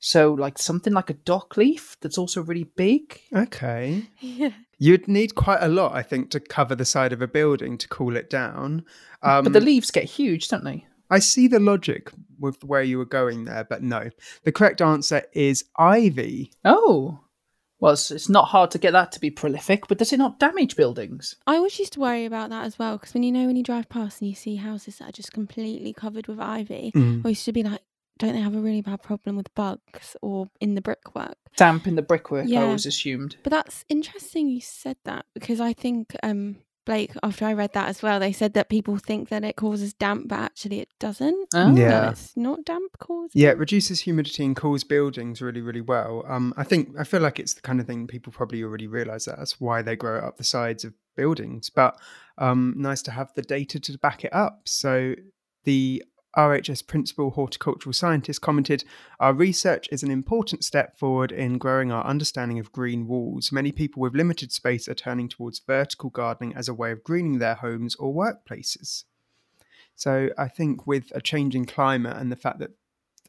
So, 0.00 0.32
like 0.34 0.58
something 0.58 0.92
like 0.92 1.10
a 1.10 1.14
dock 1.14 1.56
leaf 1.56 1.96
that's 2.00 2.18
also 2.18 2.42
really 2.42 2.64
big. 2.76 3.20
Okay. 3.34 4.04
Yeah. 4.20 4.50
You'd 4.78 5.08
need 5.08 5.34
quite 5.34 5.60
a 5.60 5.68
lot, 5.68 5.94
I 5.94 6.02
think, 6.02 6.30
to 6.30 6.40
cover 6.40 6.74
the 6.74 6.84
side 6.84 7.12
of 7.12 7.20
a 7.20 7.26
building 7.26 7.76
to 7.78 7.88
cool 7.88 8.16
it 8.16 8.30
down. 8.30 8.84
Um, 9.22 9.44
but 9.44 9.52
the 9.52 9.60
leaves 9.60 9.90
get 9.90 10.04
huge, 10.04 10.48
don't 10.48 10.64
they? 10.64 10.86
I 11.10 11.18
see 11.18 11.48
the 11.48 11.58
logic 11.58 12.12
with 12.38 12.62
where 12.62 12.82
you 12.82 12.98
were 12.98 13.04
going 13.04 13.44
there, 13.44 13.64
but 13.64 13.82
no. 13.82 14.10
The 14.44 14.52
correct 14.52 14.80
answer 14.80 15.22
is 15.32 15.64
ivy. 15.76 16.52
Oh, 16.64 17.20
well, 17.80 17.92
it's, 17.92 18.10
it's 18.10 18.28
not 18.28 18.48
hard 18.48 18.70
to 18.72 18.78
get 18.78 18.92
that 18.92 19.12
to 19.12 19.20
be 19.20 19.30
prolific, 19.30 19.86
but 19.88 19.98
does 19.98 20.12
it 20.12 20.18
not 20.18 20.38
damage 20.40 20.76
buildings? 20.76 21.36
I 21.46 21.56
always 21.56 21.78
used 21.78 21.92
to 21.94 22.00
worry 22.00 22.24
about 22.24 22.50
that 22.50 22.64
as 22.64 22.78
well 22.78 22.96
because 22.98 23.14
when 23.14 23.22
you 23.22 23.32
know 23.32 23.46
when 23.46 23.56
you 23.56 23.62
drive 23.62 23.88
past 23.88 24.20
and 24.20 24.28
you 24.28 24.34
see 24.36 24.56
houses 24.56 24.98
that 24.98 25.08
are 25.08 25.12
just 25.12 25.32
completely 25.32 25.92
covered 25.92 26.26
with 26.26 26.40
ivy, 26.40 26.92
Mm. 26.94 27.24
I 27.24 27.30
used 27.30 27.44
to 27.44 27.52
be 27.52 27.62
like, 27.62 27.80
don't 28.18 28.34
they 28.34 28.40
have 28.40 28.54
a 28.56 28.60
really 28.60 28.82
bad 28.82 29.02
problem 29.02 29.36
with 29.36 29.54
bugs 29.54 30.16
or 30.22 30.48
in 30.60 30.74
the 30.74 30.80
brickwork? 30.82 31.36
Damp 31.56 31.86
in 31.86 31.94
the 31.96 32.02
brickwork, 32.02 32.46
yeah. 32.48 32.58
I 32.60 32.62
Yeah. 32.62 32.66
always 32.68 32.86
assumed. 32.86 33.36
But 33.42 33.50
that's 33.50 33.84
interesting 33.88 34.48
you 34.48 34.60
said 34.60 34.96
that 35.04 35.26
because 35.34 35.60
I 35.60 35.72
think 35.72 36.14
um 36.22 36.56
Blake, 36.86 37.12
after 37.22 37.44
I 37.44 37.52
read 37.52 37.74
that 37.74 37.90
as 37.90 38.00
well, 38.02 38.18
they 38.18 38.32
said 38.32 38.54
that 38.54 38.70
people 38.70 38.96
think 38.96 39.28
that 39.28 39.44
it 39.44 39.56
causes 39.56 39.92
damp, 39.92 40.26
but 40.26 40.38
actually 40.38 40.80
it 40.80 40.88
doesn't. 40.98 41.48
Oh. 41.54 41.74
So 41.76 41.82
Yeah. 41.82 42.10
it's 42.12 42.34
not 42.34 42.64
damp 42.64 42.96
causing. 42.98 43.30
Yeah, 43.42 43.50
it 43.50 43.58
reduces 43.58 44.00
humidity 44.00 44.42
and 44.42 44.56
cools 44.56 44.84
buildings 44.84 45.42
really, 45.42 45.60
really 45.60 45.82
well. 45.82 46.24
Um, 46.26 46.54
I 46.56 46.64
think 46.64 46.94
I 46.98 47.04
feel 47.04 47.20
like 47.20 47.38
it's 47.38 47.52
the 47.52 47.60
kind 47.60 47.78
of 47.78 47.86
thing 47.86 48.06
people 48.06 48.32
probably 48.32 48.62
already 48.62 48.86
realise 48.86 49.26
that 49.26 49.36
that's 49.36 49.60
why 49.60 49.82
they 49.82 49.96
grow 49.96 50.16
it 50.16 50.24
up 50.24 50.38
the 50.38 50.44
sides 50.44 50.82
of 50.82 50.94
buildings. 51.14 51.68
But 51.68 51.98
um, 52.38 52.72
nice 52.78 53.02
to 53.02 53.10
have 53.10 53.34
the 53.34 53.42
data 53.42 53.78
to 53.80 53.98
back 53.98 54.24
it 54.24 54.32
up. 54.32 54.62
So 54.64 55.14
the 55.64 56.02
RHS 56.36 56.86
principal 56.86 57.30
horticultural 57.30 57.92
scientist 57.92 58.40
commented, 58.40 58.84
Our 59.18 59.32
research 59.32 59.88
is 59.90 60.02
an 60.02 60.10
important 60.10 60.64
step 60.64 60.98
forward 60.98 61.32
in 61.32 61.58
growing 61.58 61.90
our 61.90 62.04
understanding 62.04 62.58
of 62.58 62.72
green 62.72 63.06
walls. 63.06 63.50
Many 63.50 63.72
people 63.72 64.02
with 64.02 64.14
limited 64.14 64.52
space 64.52 64.88
are 64.88 64.94
turning 64.94 65.28
towards 65.28 65.58
vertical 65.58 66.10
gardening 66.10 66.54
as 66.54 66.68
a 66.68 66.74
way 66.74 66.92
of 66.92 67.02
greening 67.02 67.38
their 67.38 67.56
homes 67.56 67.94
or 67.96 68.14
workplaces. 68.14 69.04
So 69.94 70.30
I 70.38 70.46
think 70.46 70.86
with 70.86 71.10
a 71.12 71.20
changing 71.20 71.66
climate 71.66 72.16
and 72.16 72.30
the 72.30 72.36
fact 72.36 72.60
that 72.60 72.70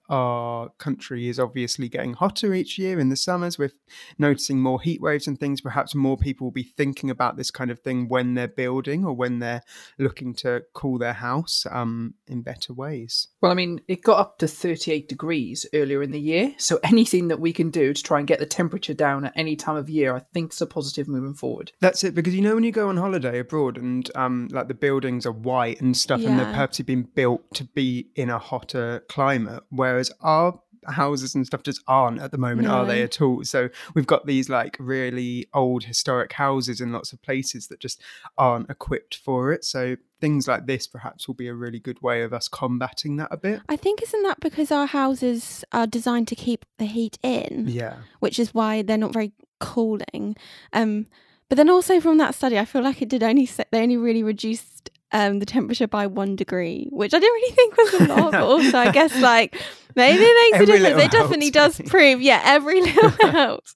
our 0.10 0.70
country 0.78 1.28
is 1.28 1.40
obviously 1.40 1.90
getting 1.90 2.14
hotter 2.14 2.54
each 2.54 2.78
year 2.78 3.00
in 3.00 3.10
the 3.10 3.16
summers. 3.16 3.58
We're 3.58 3.72
noticing 4.18 4.60
more 4.62 4.82
heat 4.82 5.02
waves 5.02 5.28
and 5.28 5.40
things. 5.40 5.62
Perhaps 5.62 5.96
more 5.96 6.18
people 6.18 6.46
will 6.46 6.52
be 6.52 6.64
thinking 6.64 7.10
about 7.10 7.38
this 7.38 7.52
kind 7.52 7.72
of 7.72 7.80
thing 7.80 8.08
when 8.08 8.34
they're 8.34 8.48
building 8.48 9.06
or 9.06 9.14
when 9.14 9.40
they're 9.40 9.62
looking 9.98 10.34
to 10.36 10.64
cool 10.74 10.98
their 10.98 11.14
house 11.14 11.66
um, 11.72 12.14
in 12.28 12.42
better 12.42 12.74
ways. 12.74 13.28
Well, 13.42 13.52
I 13.52 13.56
mean, 13.56 13.82
it 13.88 14.04
got 14.04 14.20
up 14.20 14.38
to 14.40 14.48
38 14.48 15.08
degrees 15.10 15.66
earlier 15.74 16.02
in 16.02 16.12
the 16.12 16.20
year. 16.20 16.54
So 16.58 16.80
anything 16.84 17.28
that 17.30 17.40
we 17.40 17.54
can 17.54 17.70
do 17.70 17.94
to 17.94 18.04
try 18.04 18.20
and 18.20 18.28
get 18.28 18.40
the 18.40 18.46
temperature 18.46 18.94
down 18.94 19.26
at 19.26 19.34
any 19.36 19.56
time 19.56 19.76
of 19.76 19.90
year, 19.90 20.16
I 20.16 20.22
think 20.34 20.54
is 20.54 20.62
a 20.62 20.66
positive 20.66 21.08
moving 21.08 21.34
forward. 21.34 21.72
That's 21.80 22.04
it, 22.04 22.16
because 22.16 22.36
you 22.36 22.42
know 22.42 22.56
when 22.56 22.64
you 22.64 22.72
go 22.72 22.90
on 22.90 22.98
holiday 22.98 23.40
abroad 23.40 23.78
and 23.78 24.10
um, 24.16 24.48
like 24.52 24.68
the 24.68 24.74
buildings 24.74 25.26
are 25.26 25.32
white 25.32 25.82
and 25.82 25.96
stuff, 25.96 26.26
and 26.26 26.38
they're 26.40 26.46
Yeah. 26.50 26.56
purposely 26.56 26.86
been 26.86 27.04
built 27.04 27.54
to 27.56 27.64
be 27.66 28.10
in 28.16 28.30
a 28.30 28.40
hotter 28.40 29.04
climate, 29.10 29.64
whereas 29.70 29.99
our 30.22 30.60
houses 30.88 31.36
and 31.36 31.46
stuff 31.46 31.62
just 31.64 31.82
aren't 31.88 32.22
at 32.22 32.32
the 32.32 32.38
moment, 32.38 32.68
are 32.68 32.86
they 32.86 33.04
at 33.04 33.22
all? 33.22 33.44
So 33.44 33.70
we've 33.94 34.08
got 34.08 34.26
these 34.26 34.50
like 34.50 34.78
really 34.80 35.46
old 35.54 35.84
historic 35.84 36.32
houses 36.34 36.80
in 36.80 36.94
lots 36.94 37.12
of 37.12 37.22
places 37.22 37.68
that 37.68 37.80
just 37.80 38.02
aren't 38.38 38.70
equipped 38.70 39.16
for 39.16 39.52
it. 39.52 39.66
So 39.66 39.98
things 40.22 40.48
like 40.48 40.68
this 40.68 40.88
perhaps 40.88 41.28
will 41.28 41.36
be 41.36 41.48
a 41.48 41.54
really 41.54 41.80
good 41.80 42.02
way 42.02 42.22
of 42.24 42.34
us 42.34 42.48
combating 42.48 43.18
that 43.18 43.28
a 43.32 43.38
bit. 43.38 43.62
I 43.68 43.76
think 43.76 44.02
isn't 44.02 44.24
that 44.24 44.40
because 44.40 44.72
our 44.72 44.86
houses 44.88 45.66
are 45.74 45.86
designed 45.88 46.28
to 46.30 46.36
keep 46.36 46.66
the 46.78 46.86
heat 46.86 47.18
in, 47.24 47.66
Yeah. 47.68 47.98
which 48.20 48.40
is 48.40 48.54
why 48.54 48.82
they're 48.82 48.98
not 48.98 49.14
very 49.14 49.34
cooling. 49.60 50.36
Um, 50.72 51.08
but 51.50 51.56
then 51.58 51.70
also 51.70 52.00
from 52.00 52.18
that 52.20 52.36
study, 52.36 52.58
I 52.58 52.66
feel 52.66 52.84
like 52.84 53.02
it 53.02 53.10
did 53.10 53.24
only 53.24 53.50
they 53.72 53.82
only 53.82 53.98
really 53.98 54.24
reduced 54.24 54.90
um, 55.12 55.40
the 55.40 55.46
temperature 55.46 55.88
by 55.88 56.08
one 56.08 56.36
degree, 56.36 56.88
which 56.92 57.14
I 57.14 57.20
didn't 57.20 57.34
really 57.34 57.56
think 57.56 57.78
was 57.78 57.94
a 57.94 58.06
lot. 58.06 58.32
but 58.32 58.44
also, 58.44 58.78
I 58.78 58.92
guess 58.92 59.16
like 59.22 59.56
maybe 59.96 60.22
it 60.24 60.52
makes 60.52 60.62
Every 60.62 60.76
a 60.76 60.80
difference. 60.90 61.04
It 61.06 61.12
definitely 61.12 61.52
helps, 61.54 61.78
does 61.78 61.90
prove, 61.90 62.22
yeah, 62.22 62.42
every 62.46 62.82
little 62.82 63.10
helps. 63.32 63.76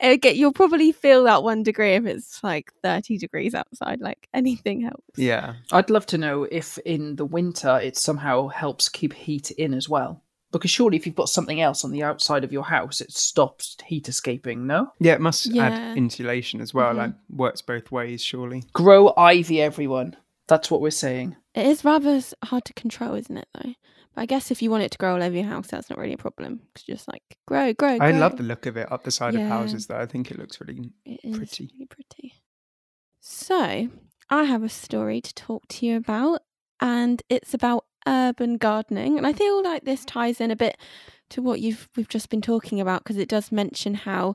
Get 0.00 0.36
you'll 0.36 0.52
probably 0.52 0.92
feel 0.92 1.24
that 1.24 1.42
one 1.42 1.62
degree 1.62 1.94
if 1.94 2.06
it's 2.06 2.42
like 2.42 2.72
thirty 2.82 3.18
degrees 3.18 3.54
outside. 3.54 4.00
Like 4.00 4.28
anything 4.34 4.80
helps. 4.80 5.16
Yeah. 5.16 5.54
I'd 5.70 5.90
love 5.90 6.06
to 6.06 6.18
know 6.18 6.44
if 6.50 6.78
in 6.78 7.16
the 7.16 7.24
winter 7.26 7.78
it 7.82 7.96
somehow 7.96 8.48
helps 8.48 8.88
keep 8.88 9.12
heat 9.12 9.50
in 9.52 9.74
as 9.74 9.88
well. 9.88 10.22
Because 10.50 10.70
surely 10.70 10.98
if 10.98 11.06
you've 11.06 11.14
got 11.14 11.30
something 11.30 11.62
else 11.62 11.82
on 11.82 11.92
the 11.92 12.02
outside 12.02 12.44
of 12.44 12.52
your 12.52 12.64
house, 12.64 13.00
it 13.00 13.10
stops 13.10 13.74
heat 13.86 14.06
escaping, 14.06 14.66
no? 14.66 14.92
Yeah, 14.98 15.14
it 15.14 15.20
must 15.22 15.46
Yeah. 15.46 15.64
add 15.68 15.96
insulation 15.96 16.60
as 16.60 16.74
well. 16.74 16.92
Mhm. 16.92 16.96
Like 16.98 17.12
works 17.30 17.62
both 17.62 17.90
ways, 17.90 18.22
surely. 18.22 18.64
Grow 18.74 19.14
ivy, 19.16 19.62
everyone. 19.62 20.14
That's 20.48 20.70
what 20.70 20.80
we're 20.80 20.90
saying. 20.90 21.36
It 21.54 21.66
is 21.66 21.84
rather 21.84 22.20
hard 22.44 22.64
to 22.66 22.72
control, 22.74 23.14
isn't 23.14 23.36
it? 23.36 23.48
Though. 23.54 23.74
But 24.14 24.22
I 24.22 24.26
guess 24.26 24.50
if 24.50 24.60
you 24.60 24.70
want 24.70 24.82
it 24.82 24.90
to 24.92 24.98
grow 24.98 25.14
all 25.14 25.22
over 25.22 25.34
your 25.34 25.44
house, 25.46 25.68
that's 25.68 25.88
not 25.88 25.98
really 25.98 26.12
a 26.14 26.18
problem. 26.18 26.60
It's 26.74 26.84
just 26.84 27.08
like 27.08 27.22
grow, 27.46 27.72
grow, 27.72 27.96
grow. 27.98 28.06
I 28.06 28.10
love 28.10 28.36
the 28.36 28.42
look 28.42 28.66
of 28.66 28.76
it 28.76 28.90
up 28.92 29.04
the 29.04 29.10
side 29.10 29.34
of 29.34 29.42
houses, 29.42 29.86
though. 29.86 29.96
I 29.98 30.06
think 30.06 30.30
it 30.30 30.38
looks 30.38 30.60
really 30.60 30.92
It 31.06 31.20
is 31.22 31.36
pretty. 31.36 31.70
really 31.72 31.86
pretty. 31.86 32.34
So, 33.20 33.88
I 34.28 34.44
have 34.44 34.62
a 34.62 34.68
story 34.68 35.20
to 35.20 35.34
talk 35.34 35.66
to 35.68 35.86
you 35.86 35.96
about, 35.96 36.42
and 36.80 37.22
it's 37.28 37.54
about 37.54 37.84
urban 38.06 38.56
gardening. 38.56 39.16
And 39.16 39.26
I 39.26 39.32
feel 39.32 39.62
like 39.62 39.84
this 39.84 40.04
ties 40.04 40.40
in 40.40 40.50
a 40.50 40.56
bit 40.56 40.76
to 41.30 41.40
what 41.40 41.60
you've 41.60 41.88
we've 41.96 42.08
just 42.08 42.28
been 42.28 42.42
talking 42.42 42.80
about 42.80 43.04
because 43.04 43.16
it 43.16 43.28
does 43.28 43.52
mention 43.52 43.94
how 43.94 44.34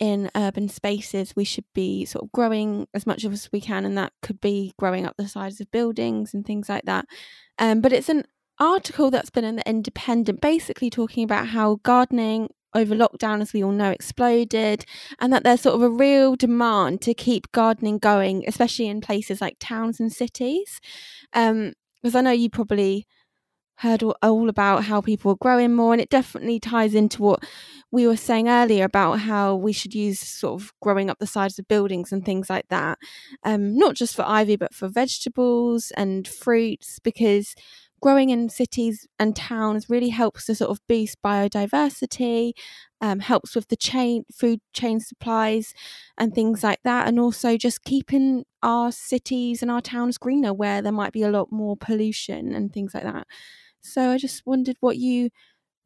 in 0.00 0.30
urban 0.34 0.68
spaces 0.68 1.36
we 1.36 1.44
should 1.44 1.66
be 1.74 2.04
sort 2.04 2.24
of 2.24 2.32
growing 2.32 2.88
as 2.94 3.06
much 3.06 3.24
as 3.24 3.50
we 3.52 3.60
can, 3.60 3.84
and 3.84 3.96
that 3.96 4.12
could 4.22 4.40
be 4.40 4.72
growing 4.78 5.06
up 5.06 5.16
the 5.16 5.28
sides 5.28 5.60
of 5.60 5.70
buildings 5.70 6.34
and 6.34 6.44
things 6.44 6.68
like 6.68 6.84
that. 6.84 7.06
Um, 7.58 7.80
but 7.80 7.92
it's 7.92 8.08
an 8.08 8.24
article 8.58 9.10
that's 9.10 9.30
been 9.30 9.44
in 9.44 9.56
the 9.56 9.68
Independent, 9.68 10.40
basically 10.40 10.90
talking 10.90 11.24
about 11.24 11.48
how 11.48 11.80
gardening 11.82 12.50
over 12.74 12.94
lockdown, 12.94 13.42
as 13.42 13.52
we 13.52 13.62
all 13.62 13.72
know, 13.72 13.90
exploded, 13.90 14.84
and 15.20 15.32
that 15.32 15.44
there's 15.44 15.60
sort 15.60 15.74
of 15.74 15.82
a 15.82 15.90
real 15.90 16.36
demand 16.36 17.02
to 17.02 17.12
keep 17.14 17.52
gardening 17.52 17.98
going, 17.98 18.44
especially 18.46 18.88
in 18.88 19.00
places 19.00 19.40
like 19.40 19.56
towns 19.60 20.00
and 20.00 20.12
cities. 20.12 20.80
Um, 21.34 21.74
because 22.02 22.16
I 22.16 22.20
know 22.20 22.32
you 22.32 22.50
probably 22.50 23.06
heard 23.76 24.02
all, 24.02 24.48
about 24.48 24.84
how 24.84 25.00
people 25.00 25.32
are 25.32 25.36
growing 25.36 25.74
more, 25.74 25.92
and 25.92 26.00
it 26.00 26.10
definitely 26.10 26.60
ties 26.60 26.94
into 26.94 27.22
what 27.22 27.44
we 27.90 28.06
were 28.06 28.16
saying 28.16 28.48
earlier 28.48 28.84
about 28.84 29.20
how 29.20 29.54
we 29.54 29.72
should 29.72 29.94
use 29.94 30.20
sort 30.20 30.60
of 30.60 30.72
growing 30.80 31.10
up 31.10 31.18
the 31.18 31.26
sides 31.26 31.58
of 31.58 31.68
buildings 31.68 32.12
and 32.12 32.24
things 32.24 32.48
like 32.48 32.68
that. 32.68 32.98
Um, 33.44 33.76
not 33.76 33.94
just 33.94 34.14
for 34.14 34.24
ivy, 34.26 34.56
but 34.56 34.74
for 34.74 34.88
vegetables 34.88 35.92
and 35.96 36.26
fruits, 36.26 36.98
because 37.00 37.54
growing 38.00 38.30
in 38.30 38.48
cities 38.48 39.06
and 39.18 39.36
towns 39.36 39.88
really 39.88 40.08
helps 40.08 40.46
to 40.46 40.54
sort 40.54 40.70
of 40.70 40.80
boost 40.88 41.16
biodiversity, 41.24 42.52
um, 43.02 43.18
helps 43.18 43.54
with 43.54 43.68
the 43.68 43.76
chain 43.76 44.24
food 44.32 44.60
chain 44.72 45.00
supplies 45.00 45.74
and 46.16 46.34
things 46.34 46.62
like 46.62 46.80
that, 46.84 47.08
and 47.08 47.20
also 47.20 47.56
just 47.56 47.84
keeping 47.84 48.44
our 48.62 48.92
cities 48.92 49.60
and 49.60 49.70
our 49.70 49.80
towns 49.80 50.16
greener 50.16 50.54
where 50.54 50.80
there 50.80 50.92
might 50.92 51.12
be 51.12 51.24
a 51.24 51.30
lot 51.30 51.50
more 51.50 51.76
pollution 51.76 52.54
and 52.54 52.72
things 52.72 52.94
like 52.94 53.02
that. 53.02 53.26
So 53.82 54.10
I 54.10 54.18
just 54.18 54.46
wondered 54.46 54.76
what 54.80 54.96
you 54.96 55.30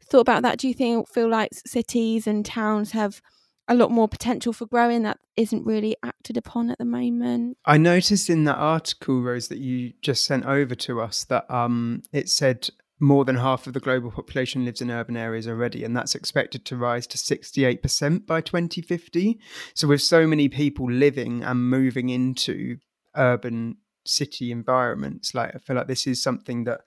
thought 0.05 0.21
about 0.21 0.43
that. 0.43 0.59
Do 0.59 0.69
you 0.69 0.75
think 0.75 1.09
feel 1.09 1.29
like 1.29 1.51
cities 1.55 2.27
and 2.27 2.45
towns 2.45 2.93
have 2.93 3.23
a 3.69 3.75
lot 3.75 3.91
more 3.91 4.07
potential 4.09 4.53
for 4.53 4.67
growing 4.67 5.03
that 5.03 5.19
isn't 5.37 5.67
really 5.67 5.97
acted 6.03 6.37
upon 6.37 6.71
at 6.71 6.79
the 6.79 6.85
moment? 6.85 7.57
I 7.65 7.79
noticed 7.79 8.31
in 8.31 8.45
that 8.45 8.57
article, 8.57 9.23
Rose, 9.23 9.49
that 9.49 9.59
you 9.59 9.95
just 10.03 10.25
sent 10.25 10.45
over 10.45 10.75
to 10.75 11.01
us 11.01 11.25
that 11.25 11.51
um, 11.51 12.03
it 12.13 12.29
said 12.29 12.69
more 12.99 13.25
than 13.25 13.37
half 13.37 13.67
of 13.67 13.75
the 13.75 13.81
global 13.81 14.11
population 14.11 14.65
lives 14.65 14.81
in 14.81 14.91
urban 14.91 15.17
areas 15.17 15.47
already, 15.47 15.85
and 15.85 15.97
that's 15.97 16.15
expected 16.15 16.65
to 16.65 16.77
rise 16.77 17.07
to 17.09 17.19
68% 17.19 18.27
by 18.27 18.41
2050. 18.41 19.39
So, 19.75 19.89
with 19.89 20.01
so 20.01 20.27
many 20.27 20.49
people 20.49 20.91
living 20.91 21.43
and 21.43 21.69
moving 21.69 22.09
into 22.09 22.79
urban 23.17 23.77
city 24.09 24.53
environments. 24.53 25.35
Like 25.35 25.55
I 25.55 25.59
feel 25.59 25.77
like 25.77 25.89
this 25.89 26.07
is 26.07 26.23
something 26.23 26.65
that 26.65 26.83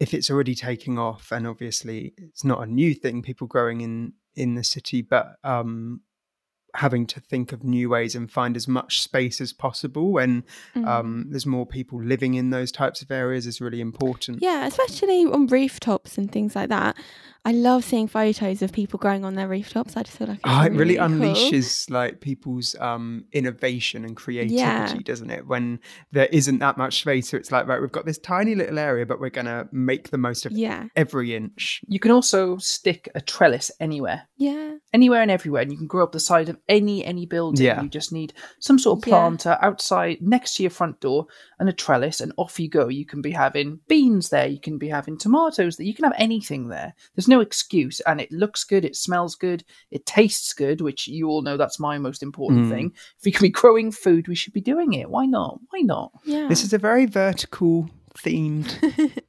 if 0.00 0.14
it's 0.14 0.30
already 0.30 0.54
taking 0.54 0.98
off, 0.98 1.30
and 1.30 1.46
obviously 1.46 2.14
it's 2.16 2.44
not 2.44 2.62
a 2.62 2.70
new 2.70 2.94
thing, 2.94 3.22
people 3.22 3.46
growing 3.46 3.80
in 3.80 4.14
in 4.34 4.54
the 4.54 4.64
city, 4.64 5.02
but 5.02 5.36
um, 5.44 6.00
having 6.74 7.06
to 7.06 7.20
think 7.20 7.52
of 7.52 7.62
new 7.62 7.88
ways 7.90 8.14
and 8.14 8.30
find 8.30 8.56
as 8.56 8.66
much 8.66 9.02
space 9.02 9.40
as 9.40 9.52
possible 9.52 10.10
when 10.12 10.42
Mm. 10.74 10.86
um, 10.88 11.26
there's 11.28 11.44
more 11.44 11.66
people 11.66 12.02
living 12.02 12.34
in 12.34 12.48
those 12.50 12.72
types 12.72 13.02
of 13.02 13.10
areas 13.10 13.46
is 13.46 13.60
really 13.60 13.80
important. 13.80 14.38
Yeah, 14.40 14.66
especially 14.66 15.24
on 15.26 15.46
rooftops 15.48 16.16
and 16.16 16.32
things 16.32 16.56
like 16.56 16.70
that. 16.70 16.96
I 17.44 17.50
love 17.52 17.84
seeing 17.84 18.06
photos 18.06 18.62
of 18.62 18.72
people 18.72 18.98
growing 19.00 19.24
on 19.24 19.34
their 19.34 19.48
rooftops. 19.48 19.96
I 19.96 20.04
just 20.04 20.16
feel 20.16 20.28
like 20.28 20.36
it's 20.38 20.44
Oh, 20.46 20.62
it 20.62 20.72
really, 20.72 20.94
cool. 20.94 21.08
unleashes 21.08 21.90
like 21.90 22.20
people's 22.20 22.76
um, 22.76 23.24
innovation 23.32 24.04
and 24.04 24.16
creativity, 24.16 24.58
Yeah. 24.60 24.94
doesn't 25.04 25.28
it? 25.30 25.46
When 25.48 25.80
there 26.12 26.28
isn't 26.32 26.58
that 26.60 26.78
much 26.78 27.00
space, 27.00 27.28
so 27.30 27.36
it's 27.36 27.50
like 27.50 27.66
right, 27.66 27.80
we've 27.80 27.90
got 27.92 28.06
this 28.06 28.18
tiny 28.18 28.54
little 28.54 28.78
area, 28.78 29.04
but 29.06 29.20
we're 29.20 29.30
gonna 29.30 29.68
make 29.72 30.10
the 30.10 30.18
most 30.18 30.46
of 30.46 30.52
Yeah, 30.52 30.86
every 30.96 31.34
inch. 31.34 31.80
You 31.88 31.98
can 31.98 32.12
also 32.12 32.56
stick 32.58 33.08
a 33.14 33.20
trellis 33.20 33.70
anywhere. 33.80 34.28
yeah, 34.36 34.76
anywhere 34.92 35.22
and 35.22 35.30
everywhere, 35.30 35.62
and 35.62 35.70
you 35.72 35.78
can 35.78 35.86
grow 35.86 36.02
up 36.04 36.12
the 36.12 36.20
side 36.20 36.48
of 36.48 36.58
any 36.68 37.04
any 37.04 37.26
building. 37.26 37.64
Yeah. 37.64 37.82
You 37.82 37.88
just 37.88 38.12
need 38.12 38.32
some 38.60 38.78
sort 38.78 38.98
of 38.98 39.06
Yeah. 39.08 39.12
planter 39.14 39.58
outside 39.62 40.18
next 40.20 40.56
to 40.56 40.62
your 40.62 40.70
front 40.70 41.00
door 41.00 41.26
and 41.58 41.68
a 41.68 41.72
trellis, 41.72 42.20
and 42.20 42.32
off 42.36 42.58
you 42.60 42.68
go. 42.68 42.88
You 42.88 43.06
can 43.06 43.22
be 43.22 43.30
having 43.30 43.80
beans 43.88 44.28
there, 44.30 44.46
you 44.46 44.60
can 44.60 44.78
be 44.78 44.88
having 44.88 45.16
tomatoes 45.18 45.76
there, 45.76 45.86
you 45.86 45.94
can 45.94 46.04
have 46.04 46.14
anything 46.18 46.68
there. 46.68 46.94
There's 47.14 47.28
no 47.28 47.40
excuse, 47.40 48.00
and 48.00 48.20
it 48.20 48.30
looks 48.32 48.64
good, 48.64 48.84
it 48.84 48.96
smells 48.96 49.34
good, 49.34 49.64
it 49.90 50.04
tastes 50.06 50.52
good, 50.52 50.80
which 50.80 51.08
you 51.08 51.28
all 51.28 51.42
know 51.42 51.56
that's 51.56 51.80
my 51.80 51.98
most 51.98 52.22
important 52.22 52.66
Mm. 52.66 52.70
thing. 52.70 52.92
If 53.18 53.24
we 53.24 53.32
can 53.32 53.42
be 53.42 53.48
growing 53.50 53.90
food, 53.92 54.28
we 54.28 54.34
should 54.34 54.52
be 54.52 54.60
doing 54.60 54.92
it. 54.94 55.08
Why 55.10 55.26
not? 55.26 55.60
Why 55.70 55.80
not? 55.80 56.12
yeah. 56.24 56.48
This 56.48 56.64
is 56.64 56.72
a 56.72 56.78
very 56.78 57.06
vertical 57.06 57.88
themed 58.14 58.68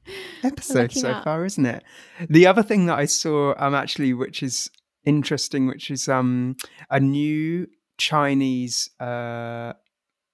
episode 0.43 0.81
Looking 0.81 1.01
so 1.03 1.11
up. 1.11 1.23
far, 1.23 1.45
isn't 1.45 1.65
it? 1.65 1.83
The 2.29 2.47
other 2.47 2.63
thing 2.63 2.85
that 2.87 2.97
I 2.99 3.05
saw, 3.05 3.53
um, 3.57 3.73
actually, 3.75 4.13
which 4.13 4.43
is 4.43 4.69
interesting, 5.05 5.67
which 5.67 5.91
is 5.91 6.07
um, 6.07 6.55
a 6.89 6.99
new 6.99 7.67
Chinese 7.97 8.89
uh, 8.99 9.73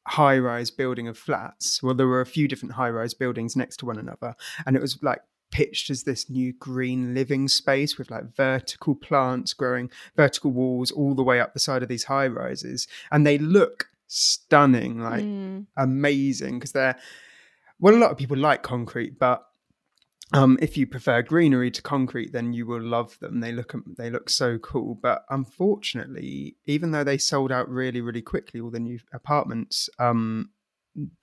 high-rise 0.08 0.72
building 0.72 1.08
of 1.08 1.18
flats. 1.18 1.84
Well, 1.84 1.94
there 1.94 2.08
were 2.08 2.22
a 2.22 2.26
few 2.26 2.48
different 2.48 2.76
high-rise 2.76 3.14
buildings 3.14 3.56
next 3.56 3.78
to 3.78 3.86
one 3.86 4.00
another, 4.00 4.36
and 4.66 4.76
it 4.76 4.82
was 4.82 5.02
like 5.04 5.22
pitched 5.52 5.90
as 5.90 6.04
this 6.04 6.30
new 6.30 6.54
green 6.54 7.14
living 7.16 7.48
space 7.48 7.98
with 7.98 8.12
like 8.12 8.36
vertical 8.36 8.96
plants 8.96 9.54
growing, 9.54 9.90
vertical 10.16 10.52
walls 10.52 10.92
all 10.92 11.16
the 11.16 11.24
way 11.24 11.40
up 11.40 11.54
the 11.54 11.60
side 11.60 11.82
of 11.84 11.90
these 11.90 12.06
high 12.06 12.28
rises, 12.28 12.88
and 13.12 13.26
they 13.26 13.38
look 13.38 13.90
stunning, 14.08 15.00
like 15.00 15.24
Mm. 15.24 15.68
amazing 15.78 16.58
because 16.60 16.72
they're 16.72 16.98
well 17.80 17.96
a 17.96 17.98
lot 17.98 18.12
of 18.12 18.18
people 18.18 18.36
like 18.38 18.64
concrete 18.64 19.20
but 19.20 19.46
um, 20.34 20.60
if 20.62 20.78
you 20.78 20.86
prefer 20.86 21.22
greenery 21.22 21.72
to 21.72 21.82
concrete 21.82 22.32
then 22.32 22.54
you 22.54 22.66
will 22.66 22.82
love 22.82 23.18
them 23.20 23.40
they 23.40 23.52
look 23.52 23.74
they 23.98 24.10
look 24.10 24.30
so 24.30 24.58
cool 24.60 24.96
but 24.96 25.26
unfortunately 25.30 26.56
even 26.66 26.92
though 26.92 27.04
they 27.04 27.18
sold 27.18 27.52
out 27.52 27.70
really 27.70 28.02
really 28.02 28.22
quickly 28.22 28.60
all 28.60 28.70
the 28.70 28.80
new 28.80 29.00
apartments 29.14 29.90
um, 30.00 30.50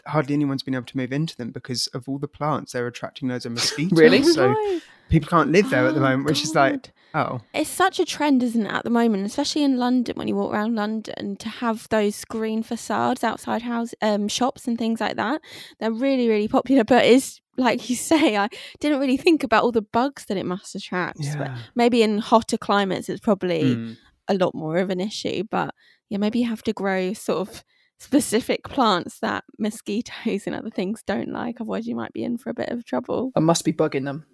hardly 0.06 0.34
anyone's 0.34 0.62
been 0.62 0.74
able 0.74 0.84
to 0.86 0.96
move 0.96 1.12
into 1.12 1.36
them 1.36 1.50
because 1.50 1.86
of 1.88 2.08
all 2.08 2.18
the 2.18 2.28
plants 2.28 2.72
they're 2.72 2.86
attracting 2.86 3.28
loads 3.28 3.46
of 3.46 3.52
mosquitoes 3.58 3.98
Really? 3.98 4.22
so 4.22 4.52
No. 4.52 4.80
people 5.08 5.28
can't 5.28 5.50
live 5.52 5.70
there 5.70 5.86
at 5.86 5.94
the 5.94 6.00
Oh, 6.00 6.04
moment 6.04 6.26
which 6.26 6.42
is 6.44 6.54
like 6.54 6.92
oh 7.14 7.40
It's 7.54 7.70
such 7.70 7.98
a 8.00 8.04
trend, 8.04 8.42
isn't 8.42 8.66
it, 8.66 8.72
at 8.72 8.84
the 8.84 8.90
moment, 8.90 9.24
especially 9.24 9.62
in 9.62 9.78
London 9.78 10.16
when 10.16 10.28
you 10.28 10.36
walk 10.36 10.52
around 10.52 10.74
London 10.74 11.36
to 11.36 11.48
have 11.48 11.88
those 11.88 12.24
green 12.26 12.62
facades 12.62 13.24
outside 13.24 13.62
house 13.62 13.94
um, 14.02 14.28
shops 14.28 14.66
and 14.68 14.76
things 14.76 15.00
like 15.00 15.16
that. 15.16 15.40
They're 15.78 15.90
really, 15.92 16.28
really 16.28 16.48
popular. 16.48 16.84
But 16.84 17.06
it's 17.06 17.40
like 17.56 17.88
you 17.90 17.96
say, 18.10 18.36
I 18.36 18.48
didn't 18.80 19.00
really 19.00 19.16
think 19.16 19.42
about 19.44 19.62
all 19.64 19.72
the 19.72 19.82
bugs 19.82 20.24
that 20.26 20.36
it 20.36 20.46
must 20.46 20.74
attract. 20.74 21.18
But 21.18 21.46
yeah 21.48 21.58
maybe 21.74 22.02
in 22.02 22.18
hotter 22.18 22.58
climates, 22.58 23.08
it's 23.08 23.20
probably 23.20 23.62
Mm. 23.76 23.96
a 24.28 24.34
lot 24.34 24.54
more 24.54 24.78
of 24.78 24.90
an 24.90 25.00
issue. 25.00 25.44
But 25.50 25.74
yeah, 26.10 26.18
maybe 26.18 26.38
you 26.40 26.48
have 26.48 26.62
to 26.64 26.72
grow 26.72 27.12
sort 27.12 27.48
of 27.48 27.64
specific 27.98 28.62
plants 28.68 29.20
that 29.20 29.44
mosquitoes 29.58 30.46
and 30.46 30.54
other 30.54 30.70
things 30.70 31.02
don't 31.06 31.30
like. 31.30 31.60
Otherwise, 31.60 31.86
you 31.86 31.96
might 31.96 32.12
be 32.12 32.22
in 32.24 32.36
for 32.38 32.50
a 32.50 32.54
bit 32.54 32.68
of 32.68 32.84
trouble. 32.84 33.32
I 33.34 33.40
must 33.40 33.64
be 33.64 33.72
bugging 33.72 34.04
them. 34.04 34.26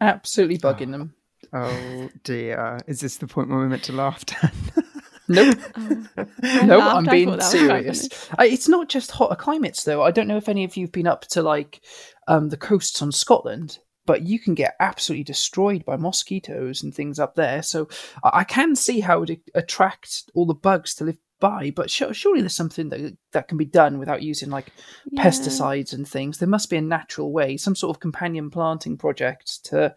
Absolutely 0.00 0.58
bugging 0.58 0.88
Oh. 0.88 0.98
them. 0.98 1.14
oh 1.52 2.08
dear 2.24 2.78
is 2.86 3.00
this 3.00 3.18
the 3.18 3.26
point 3.26 3.48
where 3.48 3.58
we're 3.58 3.68
meant 3.68 3.84
to 3.84 3.92
laugh 3.92 4.24
Dan? 4.24 4.50
Nope. 5.28 5.58
Oh. 6.46 6.66
No, 6.66 6.80
I'm 6.80 7.04
being 7.06 7.40
serious. 7.40 8.08
I, 8.38 8.46
it's 8.46 8.68
not 8.68 8.88
just 8.88 9.10
hotter 9.10 9.34
climates, 9.34 9.84
though. 9.84 10.02
I 10.02 10.10
don't 10.10 10.28
know 10.28 10.36
if 10.36 10.48
any 10.48 10.64
of 10.64 10.76
you've 10.76 10.92
been 10.92 11.06
up 11.06 11.22
to 11.28 11.42
like 11.42 11.80
um, 12.28 12.50
the 12.50 12.56
coasts 12.56 13.00
on 13.02 13.10
Scotland, 13.12 13.78
but 14.06 14.22
you 14.22 14.38
can 14.38 14.54
get 14.54 14.74
absolutely 14.80 15.24
destroyed 15.24 15.84
by 15.84 15.96
mosquitoes 15.96 16.82
and 16.82 16.94
things 16.94 17.18
up 17.18 17.34
there. 17.34 17.62
So 17.62 17.88
I, 18.22 18.40
I 18.40 18.44
can 18.44 18.76
see 18.76 19.00
how 19.00 19.22
it 19.22 19.40
attracts 19.54 20.24
all 20.34 20.46
the 20.46 20.54
bugs 20.54 20.94
to 20.96 21.04
live 21.04 21.18
by. 21.40 21.72
But 21.74 21.90
su- 21.90 22.12
surely 22.12 22.40
there's 22.40 22.54
something 22.54 22.90
that 22.90 23.16
that 23.32 23.48
can 23.48 23.58
be 23.58 23.64
done 23.64 23.98
without 23.98 24.22
using 24.22 24.50
like 24.50 24.72
Yeah. 25.10 25.24
pesticides 25.24 25.92
and 25.92 26.06
things. 26.06 26.38
There 26.38 26.48
must 26.48 26.70
be 26.70 26.76
a 26.76 26.82
natural 26.82 27.32
way, 27.32 27.56
some 27.56 27.74
sort 27.74 27.96
of 27.96 28.00
companion 28.00 28.50
planting 28.50 28.96
project 28.98 29.64
to 29.66 29.94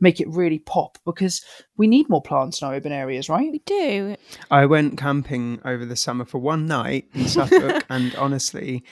make 0.00 0.20
it 0.20 0.28
really 0.28 0.58
pop 0.58 0.98
because 1.04 1.44
we 1.76 1.86
need 1.86 2.08
more 2.08 2.22
plants 2.22 2.60
in 2.60 2.68
our 2.68 2.74
urban 2.74 2.92
areas, 2.92 3.28
right? 3.28 3.50
We 3.50 3.60
do. 3.60 4.16
I 4.50 4.66
went 4.66 4.98
camping 4.98 5.60
over 5.64 5.84
the 5.84 5.96
summer 5.96 6.24
for 6.24 6.38
one 6.38 6.66
night 6.66 7.08
in 7.14 7.26
Suffolk, 7.28 7.84
and 7.90 8.14
honestly, 8.16 8.84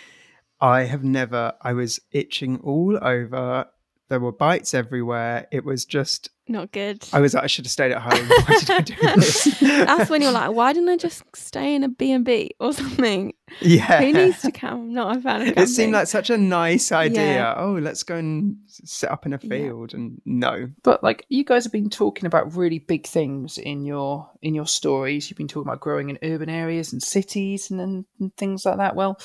I 0.60 0.82
have 0.84 1.04
never. 1.04 1.54
I 1.60 1.72
was 1.72 2.00
itching 2.12 2.58
all 2.60 2.98
over. 3.02 3.66
There 4.10 4.20
were 4.20 4.32
bites 4.32 4.74
everywhere. 4.74 5.46
It 5.50 5.64
was 5.64 5.84
just. 5.84 6.28
Not 6.46 6.72
good. 6.72 7.02
I 7.10 7.20
was. 7.20 7.32
like, 7.32 7.44
I 7.44 7.46
should 7.46 7.64
have 7.64 7.72
stayed 7.72 7.90
at 7.90 8.02
home. 8.02 8.28
Why 8.46 8.58
did 8.58 8.70
I 8.70 8.80
do 8.82 8.94
this? 9.16 9.44
That's 9.60 10.10
when 10.10 10.20
you're 10.20 10.30
like, 10.30 10.52
why 10.52 10.74
didn't 10.74 10.90
I 10.90 10.98
just 10.98 11.22
stay 11.34 11.74
in 11.74 11.82
a 11.84 11.88
B&B 11.88 12.50
or 12.60 12.74
something? 12.74 13.32
yeah. 13.62 14.00
Who 14.02 14.12
needs 14.12 14.42
to 14.42 14.50
camp? 14.52 14.74
I'm 14.74 14.92
not 14.92 15.16
a 15.16 15.20
fan 15.22 15.40
of 15.40 15.46
camping. 15.46 15.62
It 15.62 15.68
seemed 15.68 15.94
like 15.94 16.06
such 16.06 16.28
a 16.28 16.36
nice 16.36 16.92
idea. 16.92 17.22
Yeah. 17.36 17.54
Oh, 17.56 17.72
let's 17.80 18.02
go 18.02 18.16
and 18.16 18.58
set 18.66 19.10
up 19.10 19.24
in 19.24 19.32
a 19.32 19.38
Yeah. 19.42 19.48
field, 19.48 19.94
and 19.94 20.20
no. 20.26 20.68
But 20.82 21.02
like 21.02 21.24
you 21.30 21.44
guys 21.44 21.64
have 21.64 21.72
been 21.72 21.88
talking 21.88 22.26
about 22.26 22.54
really 22.54 22.80
big 22.80 23.06
things 23.06 23.56
in 23.56 23.86
your 23.86 24.28
in 24.42 24.54
your 24.54 24.66
stories. 24.66 25.30
You've 25.30 25.38
been 25.38 25.48
talking 25.48 25.66
about 25.68 25.80
growing 25.80 26.10
in 26.10 26.18
urban 26.22 26.50
areas 26.50 26.92
and 26.92 27.02
cities 27.02 27.70
and, 27.70 27.80
and, 27.80 28.04
and 28.20 28.36
things 28.36 28.66
like 28.66 28.76
that. 28.76 28.96
Well, 28.96 29.18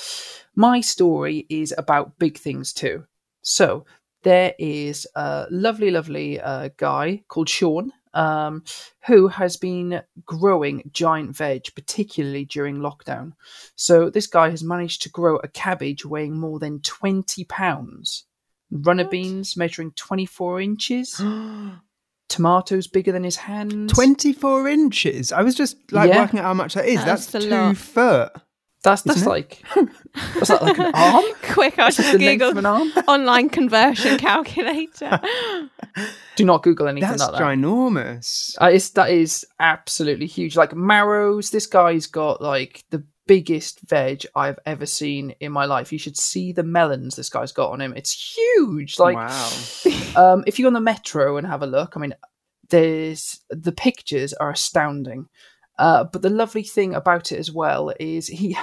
my 0.55 0.79
story 0.79 1.45
is 1.49 1.73
about 1.77 2.17
big 2.17 2.37
things 2.37 2.71
too. 2.71 3.03
So 3.41 3.85
there 4.23 4.53
is 4.59 5.07
a 5.15 5.47
lovely, 5.49 5.91
lovely 5.91 6.39
uh, 6.39 6.69
guy 6.77 7.23
called 7.27 7.49
Sean 7.49 7.91
um, 8.13 8.63
who 9.05 9.27
has 9.27 9.55
been 9.55 10.01
growing 10.25 10.89
giant 10.91 11.35
veg, 11.35 11.63
particularly 11.75 12.43
during 12.45 12.77
lockdown. 12.77 13.33
So 13.75 14.09
this 14.09 14.27
guy 14.27 14.49
has 14.49 14.63
managed 14.63 15.03
to 15.03 15.09
grow 15.09 15.37
a 15.37 15.47
cabbage 15.47 16.05
weighing 16.05 16.37
more 16.39 16.59
than 16.59 16.81
twenty 16.81 17.43
pounds. 17.45 18.25
Runner 18.71 19.03
What? 19.03 19.11
beans 19.11 19.57
measuring 19.57 19.91
24 19.93 20.61
inches, 20.61 21.19
tomatoes 22.29 22.87
bigger 22.87 23.11
than 23.11 23.23
his 23.23 23.35
hand. 23.35 23.89
24 23.89 24.67
inches. 24.67 25.31
I 25.31 25.41
was 25.41 25.55
just 25.55 25.75
like 25.91 26.09
Yeah. 26.09 26.21
working 26.21 26.39
out 26.39 26.45
how 26.45 26.53
much 26.53 26.75
that 26.75 26.85
is. 26.85 27.03
That's 27.03 27.25
That's, 27.27 27.45
two 27.45 27.49
lot. 27.51 27.77
foot. 27.77 28.31
That's 28.83 29.01
that's 29.01 29.17
Isn't 29.17 29.27
it? 29.27 29.29
like 29.29 29.63
that's 30.35 30.47
that 30.47 30.63
like 30.63 30.77
an 30.77 30.91
arm. 30.93 31.25
Quick, 31.51 31.79
I 31.79 31.89
just 31.91 31.99
like 31.99 32.17
the 32.17 32.25
length 32.25 32.41
of 32.41 32.53
googled 32.53 32.59
an 32.59 32.65
arm. 32.65 32.87
online 33.07 33.49
conversion 33.49 34.17
calculator. 34.17 35.19
Do 36.37 36.45
not 36.45 36.63
Google 36.63 36.87
anything 36.87 37.09
That's 37.09 37.21
like 37.21 37.33
that. 37.33 37.41
ginormous. 37.41 38.55
Uh, 38.61 38.69
it's, 38.71 38.91
that 38.91 39.09
is 39.09 39.45
absolutely 39.59 40.27
huge. 40.27 40.55
Like 40.55 40.73
marrows, 40.73 41.49
this 41.49 41.67
guy's 41.67 42.07
got 42.07 42.41
like 42.41 42.85
the 42.89 43.03
biggest 43.27 43.81
veg 43.81 44.25
I've 44.33 44.57
ever 44.65 44.85
seen 44.85 45.35
in 45.41 45.51
my 45.51 45.65
life. 45.65 45.91
You 45.91 45.99
should 45.99 46.17
see 46.17 46.53
the 46.53 46.63
melons 46.63 47.15
this 47.15 47.29
guy's 47.29 47.51
got 47.51 47.71
on 47.71 47.81
him. 47.81 47.93
It's 47.95 48.35
huge. 48.35 48.97
Like, 48.97 49.17
wow. 49.17 49.51
um, 50.15 50.43
if 50.47 50.57
you 50.57 50.63
go 50.63 50.67
on 50.67 50.73
the 50.73 50.79
metro 50.79 51.35
and 51.37 51.45
have 51.45 51.61
a 51.61 51.67
look, 51.67 51.93
I 51.95 51.99
mean, 51.99 52.15
there's 52.69 53.41
the 53.49 53.71
pictures 53.71 54.33
are 54.33 54.51
astounding. 54.51 55.27
Uh, 55.79 56.03
but 56.03 56.21
the 56.21 56.29
lovely 56.29 56.61
thing 56.61 56.93
about 56.93 57.31
it 57.31 57.39
as 57.39 57.51
well 57.51 57.91
is 57.99 58.27
he. 58.27 58.55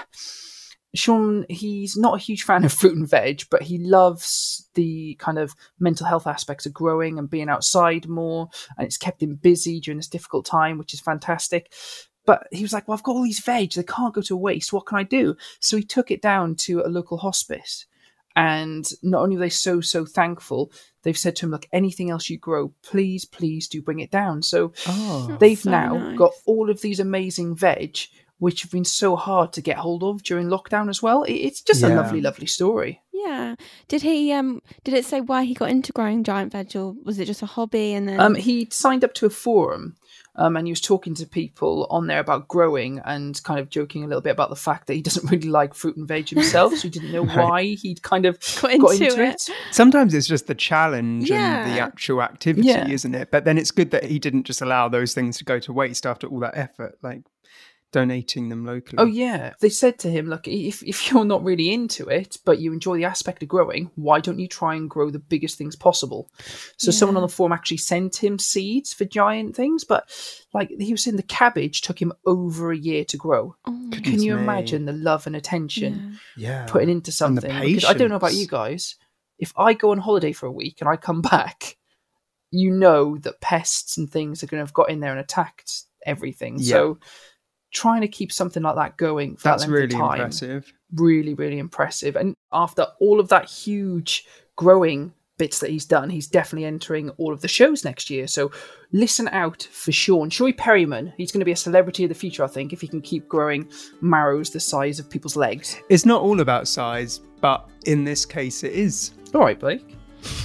Sean, 0.95 1.45
he's 1.51 1.95
not 1.95 2.15
a 2.15 2.23
huge 2.23 2.45
fan 2.45 2.65
of 2.65 2.73
fruit 2.73 2.97
and 2.97 3.09
veg, 3.09 3.43
but 3.51 3.63
he 3.63 3.77
loves 3.77 4.67
the 4.75 5.15
kind 5.17 5.39
of 5.39 5.55
mental 5.79 6.07
health 6.07 6.27
aspects 6.27 6.65
of 6.65 6.73
growing 6.73 7.19
and 7.19 7.29
being 7.29 7.51
outside 7.51 8.09
more. 8.09 8.49
And 8.79 8.87
it's 8.87 8.97
kept 8.97 9.23
him 9.23 9.35
busy 9.35 9.79
during 9.81 9.99
this 9.99 10.09
difficult 10.09 10.47
time, 10.47 10.79
which 10.79 10.95
is 10.95 11.01
fantastic. 11.01 11.73
But 12.25 12.47
he 12.51 12.63
was 12.63 12.73
like, 12.73 12.87
Well, 12.87 12.97
I've 12.97 13.03
got 13.03 13.17
all 13.17 13.25
these 13.25 13.41
veg, 13.41 13.73
they 13.73 13.83
can't 13.83 14.15
go 14.15 14.23
to 14.23 14.37
waste. 14.37 14.73
What 14.73 14.87
can 14.87 14.99
I 14.99 15.03
do? 15.03 15.37
So 15.61 15.77
he 15.77 15.83
took 15.83 16.11
it 16.11 16.23
down 16.23 16.55
to 16.57 16.81
a 16.81 16.89
local 16.89 17.19
hospice. 17.19 17.87
And 18.37 18.89
not 19.03 19.23
only 19.23 19.37
are 19.37 19.41
they 19.41 19.49
so, 19.49 19.81
so 19.81 20.05
thankful, 20.05 20.71
they've 21.03 21.17
said 21.17 21.35
to 21.37 21.47
him, 21.47 21.51
Look, 21.53 21.67
anything 21.73 22.11
else 22.11 22.29
you 22.29 22.37
grow, 22.39 22.73
please, 22.83 23.25
please 23.25 23.67
do 23.67 23.81
bring 23.81 24.01
it 24.01 24.11
down. 24.11 24.43
So 24.43 24.73
Oh. 24.87 25.37
they've 25.41 25.59
so 25.59 25.71
now 25.71 25.95
nice. 25.95 26.19
got 26.19 26.33
all 26.45 26.69
of 26.71 26.83
these 26.83 27.01
amazing 27.01 27.57
veg 27.57 27.97
which 28.39 28.61
have 28.61 28.71
been 28.71 28.85
so 28.85 29.17
hard 29.17 29.51
to 29.55 29.63
get 29.63 29.79
hold 29.79 30.03
of 30.03 30.23
during 30.23 30.49
lockdown 30.49 30.91
as 30.91 31.03
well. 31.03 31.25
It's 31.27 31.63
just 31.63 31.83
a 31.83 31.89
lovely, 31.89 32.21
lovely 32.21 32.47
story. 32.47 33.01
Yeah. 33.25 33.55
Did 33.89 34.03
he 34.03 34.33
um 34.33 34.61
did 34.85 34.95
it 34.95 35.05
say 35.05 35.21
why 35.21 35.45
he 35.45 35.55
got 35.55 35.71
into 35.71 35.93
growing 35.93 36.23
giant 36.25 36.53
veg 36.53 36.75
or 36.77 36.95
was 37.05 37.19
it 37.19 37.25
just 37.27 37.43
a 37.43 37.47
hobby 37.47 37.95
and 37.95 38.09
then 38.09 38.21
Um, 38.21 38.35
he 38.35 38.69
signed 38.71 39.05
up 39.05 39.15
to 39.15 39.27
a 39.27 39.31
forum 39.31 39.97
um, 40.39 40.55
and 40.57 40.67
he 40.67 40.71
was 40.73 40.83
talking 40.83 41.15
to 41.15 41.27
people 41.27 41.87
on 41.89 42.09
there 42.09 42.21
about 42.21 42.47
growing 42.47 43.01
and 43.07 43.43
kind 43.43 43.59
of 43.59 43.71
joking 43.71 44.05
a 44.05 44.07
little 44.07 44.21
bit 44.21 44.33
about 44.33 44.51
the 44.51 44.57
fact 44.57 44.87
that 44.87 44.95
he 44.95 45.01
doesn't 45.01 45.31
really 45.33 45.49
like 45.49 45.73
fruit 45.73 45.97
and 45.97 46.07
veg 46.07 46.29
himself, 46.29 46.75
so 46.75 46.83
he 46.83 46.91
didn't 46.91 47.11
know 47.11 47.25
Right. 47.37 47.37
why 47.49 47.63
he'd 47.63 48.03
kind 48.03 48.27
of 48.27 48.39
Got 48.61 48.79
got 48.79 48.93
into 48.93 49.05
into, 49.07 49.23
it. 49.25 49.35
it. 49.49 49.51
Sometimes 49.71 50.13
it's 50.13 50.27
just 50.27 50.47
the 50.47 50.55
challenge 50.55 51.31
and 51.31 51.71
the 51.71 51.77
Yeah. 51.77 51.87
actual 51.87 52.21
activity, 52.23 52.69
Yeah. 52.69 52.87
isn't 52.87 53.15
it? 53.15 53.31
But 53.31 53.47
then 53.47 53.57
it's 53.57 53.71
good 53.71 53.93
that 53.93 54.05
he 54.05 54.19
didn't 54.19 54.45
just 54.45 54.61
allow 54.61 54.91
those 54.91 55.15
things 55.15 55.39
to 55.39 55.45
go 55.45 55.59
to 55.61 55.73
waste 55.73 56.05
after 56.05 56.27
all 56.27 56.41
that 56.41 56.55
effort, 56.57 56.99
like 57.03 57.23
donating 57.93 58.49
them 58.49 58.65
locally. 58.65 58.97
Oh 58.99 59.07
yeah, 59.07 59.55
they 59.61 59.69
said 59.69 59.99
to 60.01 60.11
him, 60.11 60.29
"Look, 60.29 60.47
if 60.49 60.83
if 60.83 61.11
you're 61.11 61.25
not 61.25 61.45
really 61.45 61.73
into 61.73 62.09
it, 62.09 62.39
but 62.45 62.59
you 62.59 62.73
enjoy 62.73 62.97
the 62.97 63.05
aspect 63.05 63.43
of 63.43 63.49
growing, 63.49 63.91
why 63.95 64.21
don't 64.21 64.39
you 64.39 64.49
try 64.49 64.75
and 64.75 64.91
grow 64.91 65.11
the 65.11 65.19
biggest 65.19 65.57
things 65.59 65.77
possible?" 65.77 66.31
So 66.77 66.91
someone 66.91 67.17
on 67.17 67.23
the 67.23 67.29
forum 67.29 67.53
actually 67.53 67.79
sent 67.79 68.23
him 68.23 68.39
seeds 68.39 68.93
for 68.93 69.05
giant 69.05 69.57
things, 69.57 69.85
but 69.85 70.11
like 70.53 70.71
he 70.79 70.93
was 70.93 71.05
saying, 71.05 71.17
the 71.17 71.23
cabbage 71.23 71.83
took 71.83 72.01
him 72.01 72.13
over 72.25 72.73
a 72.73 72.77
year 72.77 73.05
to 73.07 73.17
grow. 73.17 73.57
Oh, 73.67 73.91
Can 73.93 74.23
you 74.23 74.37
me. 74.37 74.43
imagine 74.43 74.85
the 74.87 74.93
love 74.93 75.27
and 75.27 75.37
attention 75.37 76.19
yeah. 76.37 76.49
yeah. 76.49 76.67
putting 76.67 76.89
into 76.89 77.09
And 77.25 77.37
the 77.37 77.43
something? 77.43 77.61
Because 77.61 77.85
I 77.85 77.93
don't 77.93 78.09
know 78.11 78.17
about 78.17 78.35
you 78.35 78.47
guys. 78.47 78.97
If 79.39 79.53
I 79.57 79.75
go 79.75 79.91
on 79.91 79.99
holiday 79.99 80.33
for 80.33 80.47
a 80.47 80.53
week 80.53 80.79
and 80.81 80.89
I 80.89 80.97
come 80.97 81.21
back, 81.35 81.77
you 82.51 82.71
know 82.71 83.19
that 83.19 83.41
pests 83.41 83.99
and 83.99 84.11
things 84.11 84.43
are 84.43 84.47
going 84.47 84.61
to 84.61 84.65
have 84.65 84.73
got 84.73 84.91
in 84.91 85.01
there 85.01 85.11
and 85.11 85.21
attacked 85.21 85.83
everything. 86.07 86.59
So 86.59 86.99
trying 87.77 88.01
to 88.01 88.09
keep 88.09 88.33
something 88.33 88.63
like 88.63 88.75
that 88.75 88.97
going 88.97 89.37
for 89.37 89.49
That's 89.49 89.65
that 89.65 89.71
length 89.71 89.93
really 89.93 89.95
of 89.95 90.01
time, 90.01 90.21
impressive. 90.21 90.73
really, 90.95 91.35
really 91.35 91.59
impressive. 91.59 92.17
And 92.17 92.35
after 92.53 92.87
all 93.01 93.21
of 93.21 93.29
that 93.29 93.51
huge 93.51 94.27
growing 94.57 95.13
bits 95.37 95.59
that 95.59 95.69
he's 95.69 95.85
done, 95.85 96.09
he's 96.09 96.27
definitely 96.27 96.65
entering 96.65 97.11
all 97.11 97.35
of 97.35 97.43
the 97.43 97.49
shows 97.49 97.85
next 97.85 98.09
year. 98.09 98.27
So 98.27 98.51
listen 98.93 99.29
out 99.29 99.69
for 99.71 99.93
Sean. 99.93 100.31
Showy 100.31 100.55
Perryman, 100.55 101.13
he's 101.19 101.31
going 101.31 101.41
to 101.41 101.45
be 101.45 101.53
a 101.53 101.57
celebrity 101.57 102.05
of 102.05 102.09
the 102.09 102.15
future, 102.15 102.43
I 102.43 102.47
think, 102.47 102.73
if 102.73 102.81
he 102.81 102.89
can 102.89 103.03
keep 103.03 103.29
growing 103.29 103.71
marrows 104.01 104.49
the 104.49 104.61
size 104.61 104.99
of 104.99 105.11
people's 105.11 105.37
legs. 105.37 105.77
It's 105.91 106.07
not 106.07 106.23
all 106.23 106.41
about 106.41 106.69
size, 106.69 107.21
but 107.43 107.69
in 107.85 108.05
this 108.05 108.25
case, 108.25 108.65
it 108.65 108.73
is. 108.73 109.13
All 109.35 109.43
right, 109.43 109.61
Blake. 109.61 109.87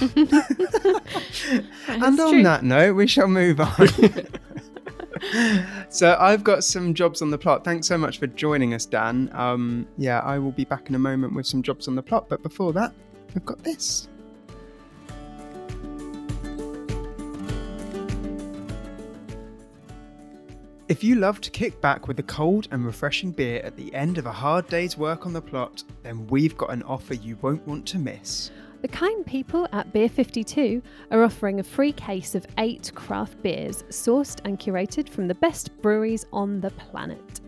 and 0.16 2.20
on 2.20 2.42
that 2.42 2.60
note, 2.62 2.94
we 2.94 3.06
shall 3.06 3.28
move 3.28 3.60
on. 3.60 3.88
so 5.88 6.16
I've 6.18 6.44
got 6.44 6.64
some 6.64 6.94
jobs 6.94 7.22
on 7.22 7.30
the 7.30 7.38
plot. 7.38 7.64
Thanks 7.64 7.86
so 7.86 7.96
much 7.96 8.18
for 8.18 8.26
joining 8.26 8.74
us, 8.74 8.84
Dan. 8.84 9.30
Um, 9.32 9.86
yeah, 9.96 10.20
I 10.20 10.38
will 10.38 10.52
be 10.52 10.64
back 10.64 10.88
in 10.88 10.94
a 10.94 10.98
moment 10.98 11.34
with 11.34 11.46
some 11.46 11.62
jobs 11.62 11.88
on 11.88 11.94
the 11.94 12.02
plot, 12.02 12.28
but 12.28 12.42
before 12.42 12.72
that, 12.74 12.92
we've 13.34 13.44
got 13.44 13.62
this. 13.62 14.08
If 20.88 21.02
you 21.02 21.14
love 21.14 21.40
to 21.40 21.50
kick 21.50 21.80
back 21.80 22.06
with 22.06 22.18
a 22.18 22.22
cold 22.24 22.68
and 22.70 22.84
refreshing 22.84 23.30
beer 23.30 23.62
at 23.64 23.76
the 23.76 23.94
end 23.94 24.18
of 24.18 24.26
a 24.26 24.32
hard 24.32 24.68
day's 24.68 24.98
work 24.98 25.24
on 25.24 25.32
the 25.32 25.40
plot, 25.40 25.84
then 26.02 26.26
we've 26.26 26.54
got 26.58 26.70
an 26.70 26.82
offer 26.82 27.14
you 27.14 27.38
won't 27.40 27.66
want 27.66 27.86
to 27.86 27.98
miss. 27.98 28.50
The 28.82 28.88
kind 28.88 29.24
people 29.24 29.66
at 29.70 29.92
Beer 29.92 30.08
52 30.08 30.82
are 31.12 31.22
offering 31.22 31.60
a 31.60 31.62
free 31.62 31.92
case 31.92 32.34
of 32.34 32.44
eight 32.58 32.90
craft 32.96 33.40
beers 33.40 33.84
sourced 33.84 34.40
and 34.44 34.58
curated 34.58 35.08
from 35.08 35.28
the 35.28 35.36
best 35.36 35.80
breweries 35.80 36.26
on 36.32 36.60
the 36.60 36.70
planet. 36.70 37.40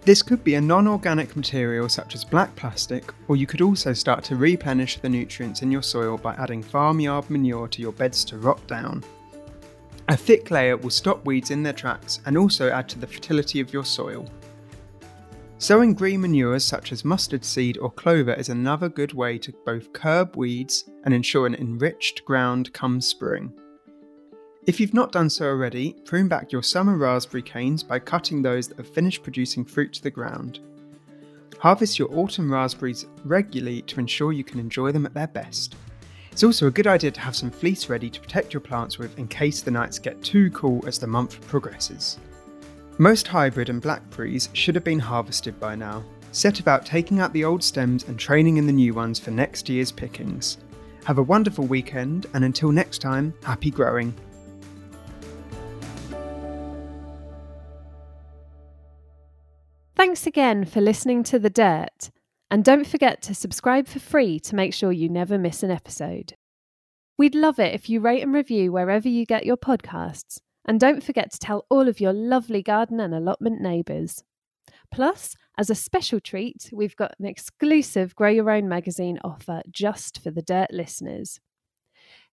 This 0.00 0.20
could 0.20 0.42
be 0.42 0.56
a 0.56 0.60
non 0.60 0.88
organic 0.88 1.36
material 1.36 1.88
such 1.88 2.16
as 2.16 2.24
black 2.24 2.52
plastic, 2.56 3.14
or 3.28 3.36
you 3.36 3.46
could 3.46 3.60
also 3.60 3.92
start 3.92 4.24
to 4.24 4.34
replenish 4.34 4.96
the 4.96 5.08
nutrients 5.08 5.62
in 5.62 5.70
your 5.70 5.80
soil 5.80 6.18
by 6.18 6.34
adding 6.34 6.60
farmyard 6.60 7.30
manure 7.30 7.68
to 7.68 7.80
your 7.80 7.92
beds 7.92 8.24
to 8.24 8.38
rot 8.38 8.66
down. 8.66 9.04
A 10.08 10.16
thick 10.16 10.50
layer 10.50 10.76
will 10.76 10.90
stop 10.90 11.24
weeds 11.24 11.52
in 11.52 11.62
their 11.62 11.72
tracks 11.72 12.18
and 12.26 12.36
also 12.36 12.68
add 12.70 12.88
to 12.88 12.98
the 12.98 13.06
fertility 13.06 13.60
of 13.60 13.72
your 13.72 13.84
soil. 13.84 14.28
Sowing 15.58 15.94
green 15.94 16.20
manures 16.20 16.64
such 16.64 16.92
as 16.92 17.02
mustard 17.02 17.42
seed 17.42 17.78
or 17.78 17.90
clover 17.90 18.34
is 18.34 18.50
another 18.50 18.90
good 18.90 19.14
way 19.14 19.38
to 19.38 19.54
both 19.64 19.90
curb 19.94 20.36
weeds 20.36 20.84
and 21.04 21.14
ensure 21.14 21.46
an 21.46 21.54
enriched 21.54 22.26
ground 22.26 22.70
come 22.74 23.00
spring. 23.00 23.50
If 24.66 24.78
you've 24.78 24.92
not 24.92 25.12
done 25.12 25.30
so 25.30 25.46
already, 25.46 25.94
prune 26.04 26.28
back 26.28 26.52
your 26.52 26.62
summer 26.62 26.98
raspberry 26.98 27.40
canes 27.40 27.82
by 27.82 28.00
cutting 28.00 28.42
those 28.42 28.68
that 28.68 28.76
have 28.76 28.92
finished 28.92 29.22
producing 29.22 29.64
fruit 29.64 29.94
to 29.94 30.02
the 30.02 30.10
ground. 30.10 30.58
Harvest 31.58 31.98
your 31.98 32.14
autumn 32.14 32.52
raspberries 32.52 33.06
regularly 33.24 33.80
to 33.82 33.98
ensure 33.98 34.32
you 34.32 34.44
can 34.44 34.60
enjoy 34.60 34.92
them 34.92 35.06
at 35.06 35.14
their 35.14 35.26
best. 35.26 35.74
It's 36.32 36.44
also 36.44 36.66
a 36.66 36.70
good 36.70 36.86
idea 36.86 37.12
to 37.12 37.20
have 37.20 37.34
some 37.34 37.50
fleece 37.50 37.88
ready 37.88 38.10
to 38.10 38.20
protect 38.20 38.52
your 38.52 38.60
plants 38.60 38.98
with 38.98 39.18
in 39.18 39.26
case 39.26 39.62
the 39.62 39.70
nights 39.70 39.98
get 39.98 40.22
too 40.22 40.50
cool 40.50 40.84
as 40.86 40.98
the 40.98 41.06
month 41.06 41.40
progresses. 41.48 42.18
Most 42.98 43.28
hybrid 43.28 43.68
and 43.68 43.82
blackberries 43.82 44.48
should 44.54 44.74
have 44.74 44.84
been 44.84 44.98
harvested 44.98 45.60
by 45.60 45.74
now. 45.74 46.02
Set 46.32 46.60
about 46.60 46.86
taking 46.86 47.20
out 47.20 47.30
the 47.34 47.44
old 47.44 47.62
stems 47.62 48.04
and 48.04 48.18
training 48.18 48.56
in 48.56 48.66
the 48.66 48.72
new 48.72 48.94
ones 48.94 49.18
for 49.18 49.30
next 49.30 49.68
year's 49.68 49.92
pickings. 49.92 50.56
Have 51.04 51.18
a 51.18 51.22
wonderful 51.22 51.66
weekend, 51.66 52.24
and 52.32 52.42
until 52.42 52.72
next 52.72 53.00
time, 53.00 53.34
happy 53.42 53.70
growing. 53.70 54.14
Thanks 59.94 60.26
again 60.26 60.64
for 60.64 60.80
listening 60.80 61.22
to 61.24 61.38
The 61.38 61.50
Dirt, 61.50 62.10
and 62.50 62.64
don't 62.64 62.86
forget 62.86 63.20
to 63.22 63.34
subscribe 63.34 63.88
for 63.88 63.98
free 63.98 64.40
to 64.40 64.54
make 64.54 64.72
sure 64.72 64.90
you 64.90 65.10
never 65.10 65.36
miss 65.36 65.62
an 65.62 65.70
episode. 65.70 66.32
We'd 67.18 67.34
love 67.34 67.58
it 67.58 67.74
if 67.74 67.90
you 67.90 68.00
rate 68.00 68.22
and 68.22 68.32
review 68.32 68.72
wherever 68.72 69.08
you 69.08 69.26
get 69.26 69.44
your 69.44 69.58
podcasts, 69.58 70.38
and 70.66 70.78
don't 70.78 71.02
forget 71.02 71.32
to 71.32 71.38
tell 71.38 71.64
all 71.70 71.88
of 71.88 72.00
your 72.00 72.12
lovely 72.12 72.62
garden 72.62 73.00
and 73.00 73.14
allotment 73.14 73.60
neighbours. 73.60 74.22
Plus, 74.90 75.36
as 75.58 75.70
a 75.70 75.74
special 75.74 76.20
treat, 76.20 76.68
we've 76.72 76.96
got 76.96 77.14
an 77.18 77.26
exclusive 77.26 78.14
Grow 78.14 78.28
Your 78.28 78.50
Own 78.50 78.68
magazine 78.68 79.18
offer 79.24 79.62
just 79.70 80.22
for 80.22 80.30
the 80.30 80.42
Dirt 80.42 80.70
listeners. 80.72 81.40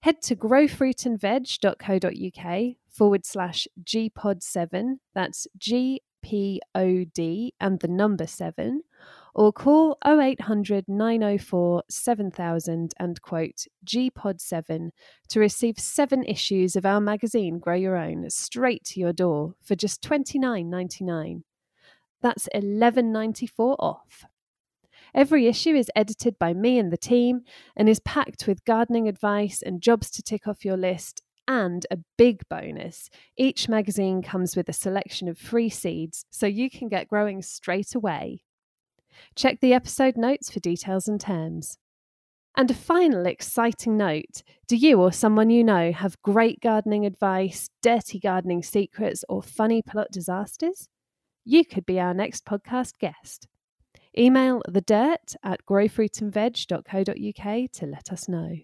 Head 0.02 0.22
to 0.24 0.36
growfruitandveg.co.uk 0.36 2.76
forward 2.89 3.26
slash 3.26 3.67
GPOD7, 3.84 4.98
that's 5.15 5.48
G 5.58 6.02
P 6.22 6.62
O 6.74 7.04
D 7.04 7.54
and 7.60 7.80
the 7.80 7.88
number 7.88 8.28
7, 8.28 8.84
or 9.36 9.52
call 9.52 9.98
0800 10.06 10.86
904 10.88 11.84
7000 11.89 12.93
and 13.00 13.22
quote 13.22 13.65
GPOD7 13.86 14.89
to 15.30 15.39
receive 15.39 15.80
seven 15.80 16.24
issues 16.24 16.76
of 16.76 16.86
our 16.86 17.02
magazine 17.02 17.60
Grow 17.60 17.76
Your 17.76 17.98
Own 17.98 18.30
straight 18.30 18.84
to 18.86 19.00
your 19.00 19.13
door 19.13 19.56
for 19.62 19.76
just 19.76 20.02
$29.99. 20.04 21.43
That's 22.22 22.48
$11.94 22.54 23.76
off. 23.80 24.26
Every 25.15 25.48
issue 25.48 25.76
is 25.76 25.91
edited 25.96 26.39
by 26.39 26.54
me 26.54 26.80
and 26.80 26.91
the 26.91 26.98
team 26.98 27.41
and 27.76 27.88
is 27.88 28.00
packed 28.00 28.48
with 28.48 28.65
gardening 28.65 29.08
advice 29.08 29.62
and 29.62 29.82
jobs 29.82 30.10
to 30.12 30.24
tick 30.24 30.48
off 30.48 30.65
your 30.65 30.78
list. 30.78 31.22
And 31.46 31.86
a 31.91 31.98
big 32.17 32.48
bonus 32.48 33.10
each 33.36 33.67
magazine 33.67 34.22
comes 34.22 34.56
with 34.56 34.69
a 34.69 34.74
selection 34.74 35.28
of 35.28 35.38
free 35.38 35.67
seeds 35.67 36.26
so 36.30 36.46
you 36.48 36.69
can 36.69 36.88
get 36.88 37.10
growing 37.10 37.41
straight 37.41 37.96
away. 37.96 38.43
Check 39.36 39.60
the 39.60 39.73
episode 39.73 40.17
notes 40.17 40.52
for 40.52 40.60
details 40.60 41.08
and 41.08 41.19
terms. 41.19 41.78
And 42.56 42.69
a 42.69 42.76
final 42.76 43.26
exciting 43.26 43.97
note 43.97 44.43
do 44.67 44.76
you 44.76 45.02
or 45.02 45.12
someone 45.12 45.49
you 45.49 45.63
know 45.63 45.91
have 45.91 46.21
great 46.21 46.62
gardening 46.62 47.06
advice, 47.06 47.69
dirty 47.82 48.19
gardening 48.19 48.63
secrets, 48.63 49.26
or 49.28 49.41
funny 49.41 49.82
plot 49.82 50.10
disasters? 50.12 50.88
You 51.45 51.65
could 51.65 51.86
be 51.86 51.99
our 51.99 52.13
next 52.13 52.45
podcast 52.45 52.99
guest. 52.99 53.47
Email 54.17 54.62
the 54.67 54.82
dirt 54.82 55.36
at 55.43 55.65
growfruitandveg.co.uk 55.65 57.71
to 57.71 57.86
let 57.86 58.12
us 58.12 58.30
know. 58.30 58.58